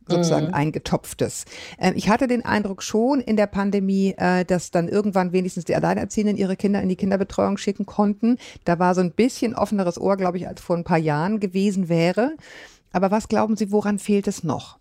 [0.08, 0.54] sozusagen mhm.
[0.54, 1.46] eingetopftes.
[1.80, 5.76] Ähm, ich hatte den Eindruck schon in der Pandemie, äh, dass dann irgendwann wenigstens die
[5.76, 8.38] Alleinerziehenden ihre Kinder in die Kinderbetreuung schicken konnten.
[8.66, 11.90] Da war so ein bisschen offeneres Ohr, glaube ich, als vor ein paar Jahren gewesen
[11.90, 12.36] wäre.
[12.92, 14.80] Aber was glauben Sie, woran fehlt es noch?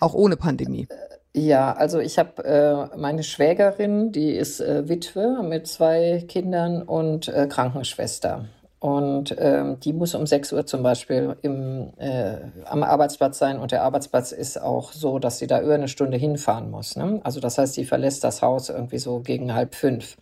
[0.00, 0.88] Auch ohne Pandemie.
[1.34, 7.28] Ja, also ich habe äh, meine Schwägerin, die ist äh, Witwe mit zwei Kindern und
[7.28, 8.44] äh, Krankenschwester.
[8.82, 13.60] Und ähm, die muss um 6 Uhr zum Beispiel im, äh, am Arbeitsplatz sein.
[13.60, 16.96] Und der Arbeitsplatz ist auch so, dass sie da über eine Stunde hinfahren muss.
[16.96, 17.20] Ne?
[17.22, 20.16] Also das heißt, sie verlässt das Haus irgendwie so gegen halb fünf.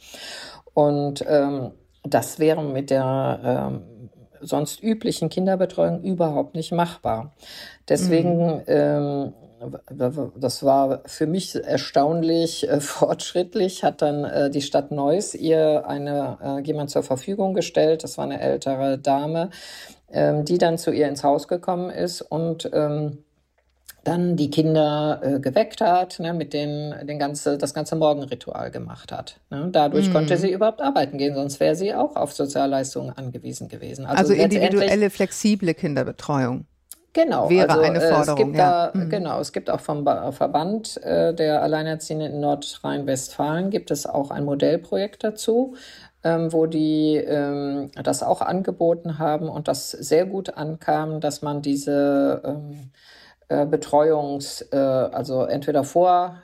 [0.75, 1.71] Und ähm,
[2.03, 4.11] das wäre mit der ähm,
[4.43, 7.33] sonst üblichen Kinderbetreuung überhaupt nicht machbar.
[7.89, 8.63] Deswegen mhm.
[8.67, 9.33] ähm,
[10.37, 16.39] das war für mich erstaunlich äh, fortschrittlich, hat dann äh, die Stadt Neuss ihr eine,
[16.43, 19.51] äh, jemand zur Verfügung gestellt, das war eine ältere Dame,
[20.11, 23.19] ähm, die dann zu ihr ins Haus gekommen ist und ähm,
[24.05, 29.13] dann die Kinder äh, geweckt hat, ne, mit denen den ganze, das ganze Morgenritual gemacht
[29.13, 29.39] hat.
[29.51, 29.69] Ne.
[29.71, 30.13] Dadurch mhm.
[30.13, 34.07] konnte sie überhaupt arbeiten gehen, sonst wäre sie auch auf Sozialleistungen angewiesen gewesen.
[34.07, 36.65] Also, also individuelle, flexible Kinderbetreuung.
[37.13, 38.19] Genau, wäre also, eine Forderung.
[38.19, 38.91] Äh, es gibt ja.
[38.93, 39.11] da, mhm.
[39.11, 44.45] Genau, es gibt auch vom Verband äh, der Alleinerziehenden in Nordrhein-Westfalen gibt es auch ein
[44.45, 45.75] Modellprojekt dazu,
[46.23, 51.63] ähm, wo die ähm, das auch angeboten haben und das sehr gut ankam, dass man
[51.63, 52.91] diese ähm,
[53.49, 56.37] äh, Betreuungs, äh, also entweder vor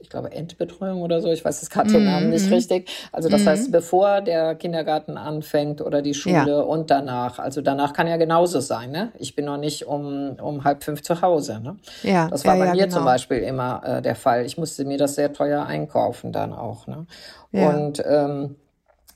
[0.00, 2.52] ich glaube, Endbetreuung oder so, ich weiß jetzt gerade den Namen nicht mhm.
[2.52, 2.90] richtig.
[3.10, 3.72] Also das heißt, mhm.
[3.72, 6.60] bevor der Kindergarten anfängt oder die Schule ja.
[6.60, 7.38] und danach.
[7.38, 8.90] Also danach kann ja genauso sein.
[8.90, 9.12] Ne?
[9.18, 11.60] Ich bin noch nicht um, um halb fünf zu Hause.
[11.60, 11.76] Ne?
[12.02, 12.28] Ja.
[12.28, 12.96] Das war ja, bei ja, mir genau.
[12.96, 14.44] zum Beispiel immer äh, der Fall.
[14.44, 16.86] Ich musste mir das sehr teuer einkaufen dann auch.
[16.86, 17.06] Ne?
[17.52, 17.70] Ja.
[17.70, 18.56] Und ähm,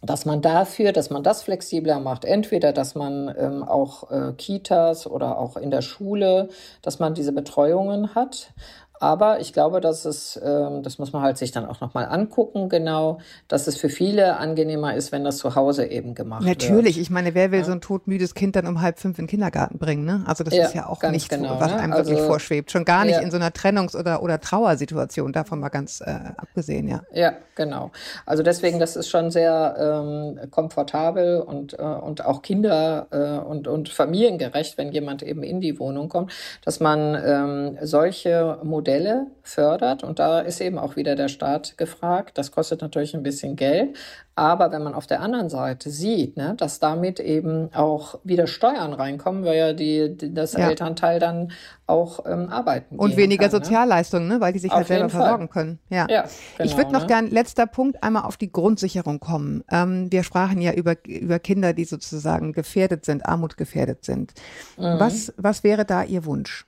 [0.04, 5.06] dass man dafür, dass man das flexibler macht, entweder, dass man ähm, auch äh, Kitas
[5.06, 6.48] oder auch in der Schule,
[6.82, 8.52] dass man diese Betreuungen hat,
[9.00, 12.68] aber ich glaube, dass es, ähm, das muss man halt sich dann auch nochmal angucken,
[12.68, 13.18] genau,
[13.48, 16.62] dass es für viele angenehmer ist, wenn das zu Hause eben gemacht Natürlich.
[16.62, 16.70] wird.
[16.70, 17.64] Natürlich, ich meine, wer will ja.
[17.64, 20.22] so ein todmüdes Kind dann um halb fünf in den Kindergarten bringen, ne?
[20.26, 21.78] Also das ja, ist ja auch nichts, genau, was ne?
[21.78, 22.70] einem also, wirklich vorschwebt.
[22.70, 23.20] Schon gar nicht ja.
[23.20, 27.02] in so einer Trennungs- oder, oder Trauersituation, davon mal ganz äh, abgesehen, ja.
[27.12, 27.90] Ja, genau.
[28.26, 33.66] Also deswegen, das ist schon sehr ähm, komfortabel und, äh, und auch kinder- äh, und,
[33.66, 36.32] und familiengerecht, wenn jemand eben in die Wohnung kommt,
[36.64, 40.04] dass man ähm, solche Modelle Modelle fördert.
[40.04, 42.36] Und da ist eben auch wieder der Staat gefragt.
[42.36, 43.96] Das kostet natürlich ein bisschen Geld.
[44.34, 48.92] Aber wenn man auf der anderen Seite sieht, ne, dass damit eben auch wieder Steuern
[48.92, 50.68] reinkommen, weil ja die, die das ja.
[50.68, 51.52] Elternteil dann
[51.86, 53.64] auch ähm, arbeiten Und weniger kann, ne?
[53.64, 54.40] Sozialleistungen, ne?
[54.40, 55.78] weil die sich auf halt selber versorgen können.
[55.88, 56.06] Ja.
[56.10, 56.24] ja
[56.58, 57.06] genau, ich würde noch ne?
[57.06, 59.64] gern, letzter Punkt, einmal auf die Grundsicherung kommen.
[59.70, 64.34] Ähm, wir sprachen ja über, über Kinder, die sozusagen gefährdet sind, armutgefährdet sind.
[64.76, 64.98] Mhm.
[64.98, 66.66] Was, was wäre da Ihr Wunsch?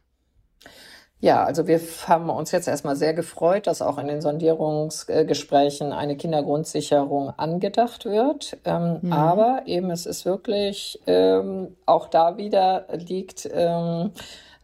[1.20, 6.16] Ja, also wir haben uns jetzt erstmal sehr gefreut, dass auch in den Sondierungsgesprächen eine
[6.16, 8.58] Kindergrundsicherung angedacht wird.
[8.64, 9.12] Ähm, mhm.
[9.12, 14.10] Aber eben es ist wirklich, ähm, auch da wieder liegt ähm,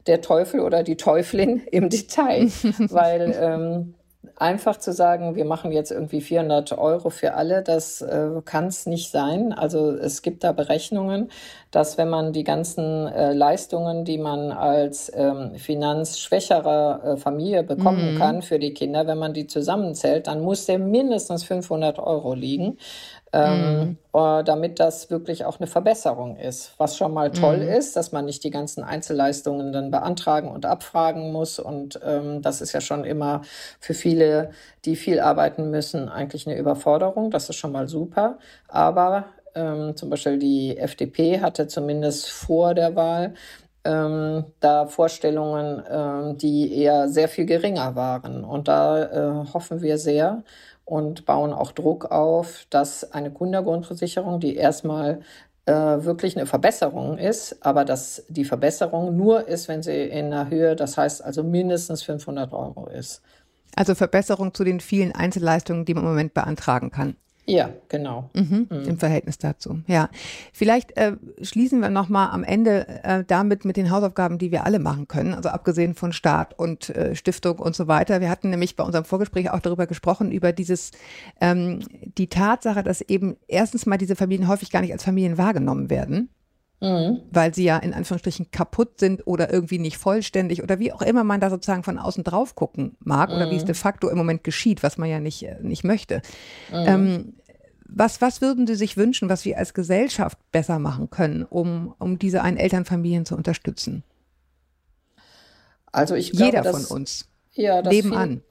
[0.07, 2.49] der Teufel oder die Teufelin im Detail,
[2.91, 3.95] weil ähm,
[4.37, 8.87] einfach zu sagen, wir machen jetzt irgendwie 400 Euro für alle, das äh, kann es
[8.87, 9.53] nicht sein.
[9.53, 11.31] Also es gibt da Berechnungen,
[11.71, 18.15] dass wenn man die ganzen äh, Leistungen, die man als ähm, finanzschwächere äh, Familie bekommen
[18.15, 18.19] mhm.
[18.19, 22.79] kann für die Kinder, wenn man die zusammenzählt, dann muss der mindestens 500 Euro liegen
[23.33, 24.19] ähm, mhm.
[24.19, 26.75] äh, damit das wirklich auch eine Verbesserung ist.
[26.79, 27.69] Was schon mal toll mhm.
[27.69, 31.59] ist, dass man nicht die ganzen Einzelleistungen dann beantragen und abfragen muss.
[31.59, 33.43] Und ähm, das ist ja schon immer
[33.81, 34.51] für viele,
[34.85, 37.31] die viel arbeiten müssen, eigentlich eine Überforderung.
[37.31, 38.39] Das ist schon mal super.
[38.69, 43.35] Aber ähm, zum Beispiel die FDP hatte zumindest vor der Wahl
[43.85, 48.45] ähm, da Vorstellungen, ähm, die eher sehr viel geringer waren.
[48.45, 49.03] Und da
[49.43, 50.45] äh, hoffen wir sehr,
[50.85, 55.21] und bauen auch Druck auf, dass eine Kundengrundversicherung, die erstmal
[55.67, 60.51] äh, wirklich eine Verbesserung ist, aber dass die Verbesserung nur ist, wenn sie in der
[60.51, 63.23] Höhe, das heißt also mindestens 500 Euro ist.
[63.77, 67.17] Also Verbesserung zu den vielen Einzelleistungen, die man im Moment beantragen kann.
[67.45, 68.31] Ja, genau.
[68.35, 68.85] Mhm, mhm.
[68.85, 69.81] Im Verhältnis dazu.
[69.89, 70.11] Ja.
[70.53, 74.79] Vielleicht äh, schließen wir nochmal am Ende äh, damit mit den Hausaufgaben, die wir alle
[74.79, 78.21] machen können, also abgesehen von Staat und äh, Stiftung und so weiter.
[78.21, 80.93] Wir hatten nämlich bei unserem Vorgespräch auch darüber gesprochen, über dieses,
[81.41, 81.81] ähm,
[82.17, 86.29] die Tatsache, dass eben erstens mal diese Familien häufig gar nicht als Familien wahrgenommen werden.
[86.83, 87.21] Mhm.
[87.31, 91.23] Weil sie ja in Anführungsstrichen kaputt sind oder irgendwie nicht vollständig oder wie auch immer
[91.23, 93.37] man da sozusagen von außen drauf gucken mag mhm.
[93.37, 93.67] oder wie es mhm.
[93.67, 96.23] de facto im Moment geschieht, was man ja nicht, äh, nicht möchte.
[96.73, 96.85] Mhm.
[96.87, 97.35] Ähm,
[97.85, 102.19] was, was würden Sie sich wünschen, was wir als Gesellschaft besser machen können, um, um
[102.19, 104.03] diese Ein-Eltern-Familien zu unterstützen?
[105.93, 108.43] Also ich glaube, Jeder von uns ja, das nebenan.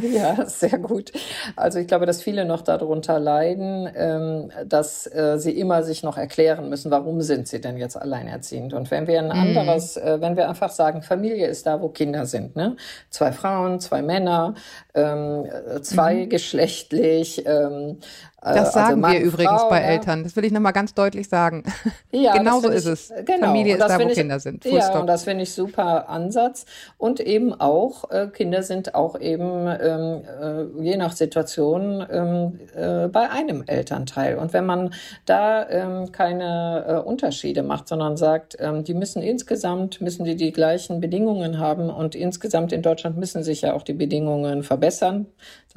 [0.00, 1.12] Viel, ja, sehr gut.
[1.56, 6.16] Also ich glaube, dass viele noch darunter leiden, ähm, dass äh, sie immer sich noch
[6.16, 8.72] erklären müssen, warum sind sie denn jetzt alleinerziehend.
[8.72, 9.58] Und wenn wir ein mhm.
[9.58, 12.76] anderes, äh, wenn wir einfach sagen, Familie ist da, wo Kinder sind, ne?
[13.10, 14.54] Zwei Frauen, zwei Männer,
[14.94, 15.44] ähm,
[15.82, 17.98] zweigeschlechtlich, ähm,
[18.37, 19.88] äh, das also sagen also wir übrigens Frau, bei ja.
[19.88, 20.22] Eltern.
[20.22, 21.64] Das will ich nochmal ganz deutlich sagen.
[22.10, 23.12] Ja, genau so ist es.
[23.26, 23.48] Genau.
[23.48, 24.62] Familie ist da, wo ich, Kinder sind.
[24.62, 25.00] Full ja, stop.
[25.02, 26.64] und das finde ich super Ansatz.
[26.96, 33.08] Und eben auch, äh, Kinder sind auch eben ähm, äh, je nach Situation ähm, äh,
[33.08, 34.38] bei einem Elternteil.
[34.38, 34.94] Und wenn man
[35.26, 40.52] da ähm, keine äh, Unterschiede macht, sondern sagt, ähm, die müssen insgesamt, müssen die die
[40.52, 45.26] gleichen Bedingungen haben und insgesamt in Deutschland müssen sich ja auch die Bedingungen verbessern.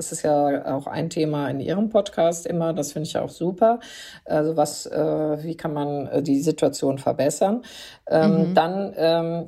[0.01, 2.73] Das ist ja auch ein Thema in Ihrem Podcast immer.
[2.73, 3.79] Das finde ich auch super.
[4.25, 7.61] Also was, äh, wie kann man äh, die Situation verbessern?
[8.07, 8.53] Ähm, mhm.
[8.55, 9.47] Dann ähm,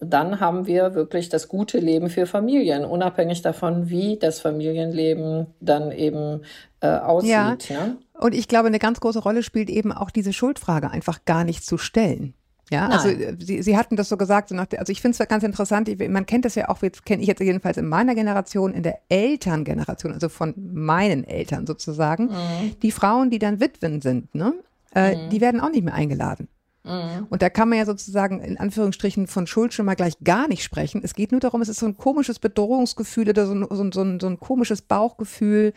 [0.00, 5.92] dann haben wir wirklich das gute Leben für Familien, unabhängig davon, wie das Familienleben dann
[5.92, 6.42] eben
[6.80, 7.30] äh, aussieht.
[7.30, 7.56] Ja.
[7.68, 7.96] ja.
[8.18, 11.64] Und ich glaube, eine ganz große Rolle spielt eben auch diese Schuldfrage einfach gar nicht
[11.64, 12.34] zu stellen.
[12.70, 13.24] Ja, also, Nein.
[13.26, 15.88] also Sie, Sie hatten das so gesagt, so nach, also ich finde es ganz interessant,
[15.88, 19.00] ich, man kennt das ja auch, kenne ich jetzt jedenfalls in meiner Generation, in der
[19.08, 22.80] Elterngeneration, also von meinen Eltern sozusagen, mhm.
[22.82, 24.54] die Frauen, die dann Witwen sind, ne,
[24.94, 25.30] äh, mhm.
[25.30, 26.48] die werden auch nicht mehr eingeladen.
[26.86, 27.26] Mhm.
[27.30, 30.62] Und da kann man ja sozusagen in Anführungsstrichen von Schuld schon mal gleich gar nicht
[30.62, 31.00] sprechen.
[31.02, 33.92] Es geht nur darum, es ist so ein komisches Bedrohungsgefühl oder so ein, so ein,
[33.92, 35.72] so ein, so ein komisches Bauchgefühl.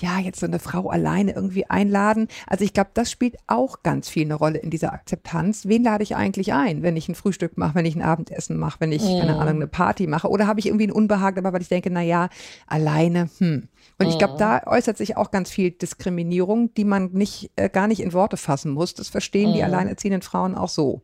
[0.00, 2.28] Ja, jetzt so eine Frau alleine irgendwie einladen.
[2.46, 5.66] Also ich glaube, das spielt auch ganz viel eine Rolle in dieser Akzeptanz.
[5.66, 8.80] Wen lade ich eigentlich ein, wenn ich ein Frühstück mache, wenn ich ein Abendessen mache,
[8.80, 9.20] wenn ich, mhm.
[9.20, 10.28] keine Ahnung, eine Party mache?
[10.28, 12.28] Oder habe ich irgendwie ein Unbehagen, aber weil ich denke, na ja,
[12.66, 13.68] alleine, hm.
[13.98, 14.38] Und ich glaube, mhm.
[14.38, 18.38] da äußert sich auch ganz viel Diskriminierung, die man nicht, äh, gar nicht in Worte
[18.38, 18.94] fassen muss.
[18.94, 19.66] Das verstehen die mhm.
[19.66, 21.02] alleinerziehenden Frauen auch so.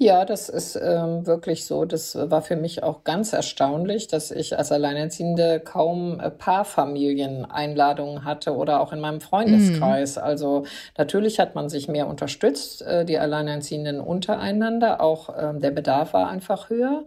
[0.00, 1.84] Ja, das ist ähm, wirklich so.
[1.84, 8.54] Das war für mich auch ganz erstaunlich, dass ich als Alleinerziehende kaum äh, Paarfamilieneinladungen hatte
[8.54, 10.14] oder auch in meinem Freundeskreis.
[10.14, 10.20] Mm.
[10.20, 10.64] Also
[10.96, 15.00] natürlich hat man sich mehr unterstützt, äh, die Alleinerziehenden untereinander.
[15.00, 17.04] Auch ähm, der Bedarf war einfach höher.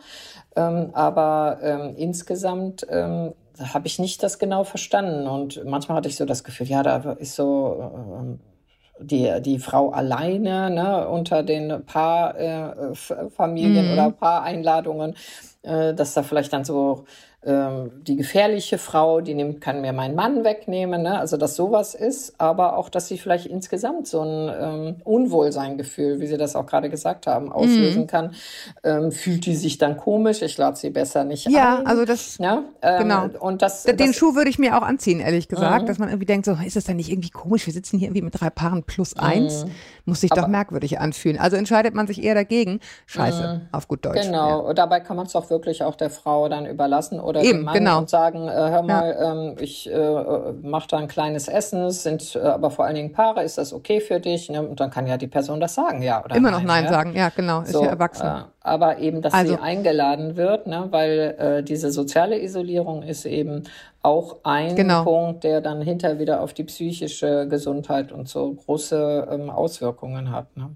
[0.58, 5.28] Ähm, aber ähm, insgesamt ähm, habe ich nicht das genau verstanden.
[5.28, 8.51] Und manchmal hatte ich so das Gefühl, ja, da ist so äh,
[9.02, 13.94] die, die Frau alleine ne, unter den Paarfamilien äh, mhm.
[13.94, 15.16] oder Paareinladungen,
[15.64, 17.06] äh, dass da vielleicht dann so
[17.44, 21.18] ähm, die gefährliche Frau, die nimmt, kann mir meinen Mann wegnehmen, ne?
[21.18, 26.28] also dass sowas ist, aber auch, dass sie vielleicht insgesamt so ein ähm, Unwohlseingefühl, wie
[26.28, 28.08] Sie das auch gerade gesagt haben, auslösen mhm.
[28.08, 28.36] kann.
[28.84, 31.84] Ähm, fühlt die sich dann komisch, ich lade sie besser nicht ja, ein.
[31.84, 32.64] Ja, also das, ja?
[32.84, 33.30] Ähm, genau.
[33.40, 35.88] Und das, Den das, Schuh würde ich mir auch anziehen, ehrlich gesagt, mhm.
[35.88, 38.22] dass man irgendwie denkt, so, ist das dann nicht irgendwie komisch, wir sitzen hier irgendwie
[38.22, 39.72] mit drei Paaren plus eins, mhm.
[40.06, 41.40] muss sich aber, doch merkwürdig anfühlen.
[41.40, 43.68] Also entscheidet man sich eher dagegen, scheiße, mhm.
[43.72, 44.22] auf gut Deutsch.
[44.22, 44.74] Genau, ja.
[44.76, 47.98] dabei kann man es auch wirklich auch der Frau dann überlassen oder Eben, Mann genau.
[48.00, 49.32] und sagen, äh, hör mal, ja.
[49.32, 53.12] ähm, ich äh, mache da ein kleines Essen, es sind äh, aber vor allen Dingen
[53.12, 54.50] Paare, ist das okay für dich?
[54.50, 54.62] Ne?
[54.62, 56.90] Und dann kann ja die Person das sagen, ja oder Immer nein, noch Nein ja?
[56.90, 58.28] sagen, ja genau, ist so, ja erwachsen.
[58.28, 59.56] Äh, aber eben, dass also.
[59.56, 60.88] sie eingeladen wird, ne?
[60.92, 63.64] weil äh, diese soziale Isolierung ist eben
[64.04, 65.04] auch ein genau.
[65.04, 70.56] Punkt, der dann hinter wieder auf die psychische Gesundheit und so große ähm, Auswirkungen hat.
[70.58, 70.76] Ne?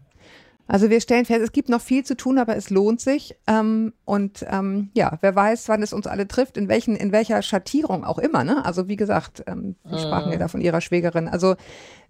[0.68, 3.36] Also wir stellen fest, es gibt noch viel zu tun, aber es lohnt sich.
[3.48, 7.42] Ähm, und ähm, ja, wer weiß, wann es uns alle trifft, in welchen, in welcher
[7.42, 8.44] Schattierung auch immer.
[8.44, 8.66] Ne?
[8.66, 10.40] Also wie gesagt, ähm, wir sprachen ja mhm.
[10.40, 11.28] da von ihrer Schwägerin.
[11.28, 11.56] Also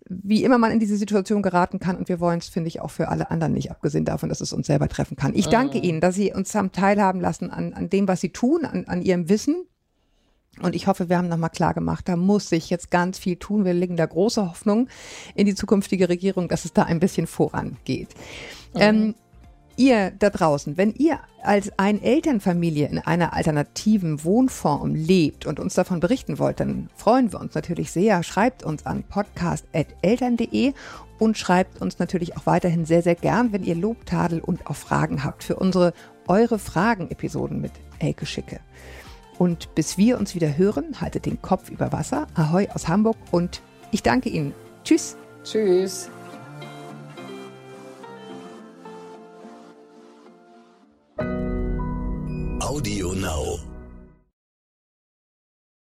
[0.07, 2.91] wie immer man in diese Situation geraten kann und wir wollen es, finde ich, auch
[2.91, 5.33] für alle anderen nicht, abgesehen davon, dass es uns selber treffen kann.
[5.33, 5.83] Ich danke mhm.
[5.83, 9.01] Ihnen, dass Sie uns haben teilhaben lassen an, an dem, was Sie tun, an, an
[9.01, 9.65] Ihrem Wissen,
[10.61, 13.65] und ich hoffe, wir haben nochmal klar gemacht, da muss sich jetzt ganz viel tun.
[13.65, 14.87] Wir legen da große Hoffnung
[15.35, 18.09] in die zukünftige Regierung, dass es da ein bisschen vorangeht.
[18.73, 18.81] Mhm.
[18.81, 19.15] Ähm,
[19.77, 25.73] ihr da draußen, wenn ihr als ein Elternfamilie in einer alternativen Wohnform lebt und uns
[25.73, 28.23] davon berichten wollt, dann freuen wir uns natürlich sehr.
[28.23, 30.73] Schreibt uns an podcast.eltern.de
[31.19, 34.75] und schreibt uns natürlich auch weiterhin sehr, sehr gern, wenn ihr Lob, Tadel und auch
[34.75, 35.93] Fragen habt für unsere
[36.27, 38.59] Eure Fragen-Episoden mit Elke Schicke.
[39.37, 42.27] Und bis wir uns wieder hören, haltet den Kopf über Wasser.
[42.35, 43.61] Ahoi aus Hamburg und
[43.91, 44.53] ich danke Ihnen.
[44.83, 45.17] Tschüss.
[45.43, 46.09] Tschüss.
[52.59, 53.74] Audio Now.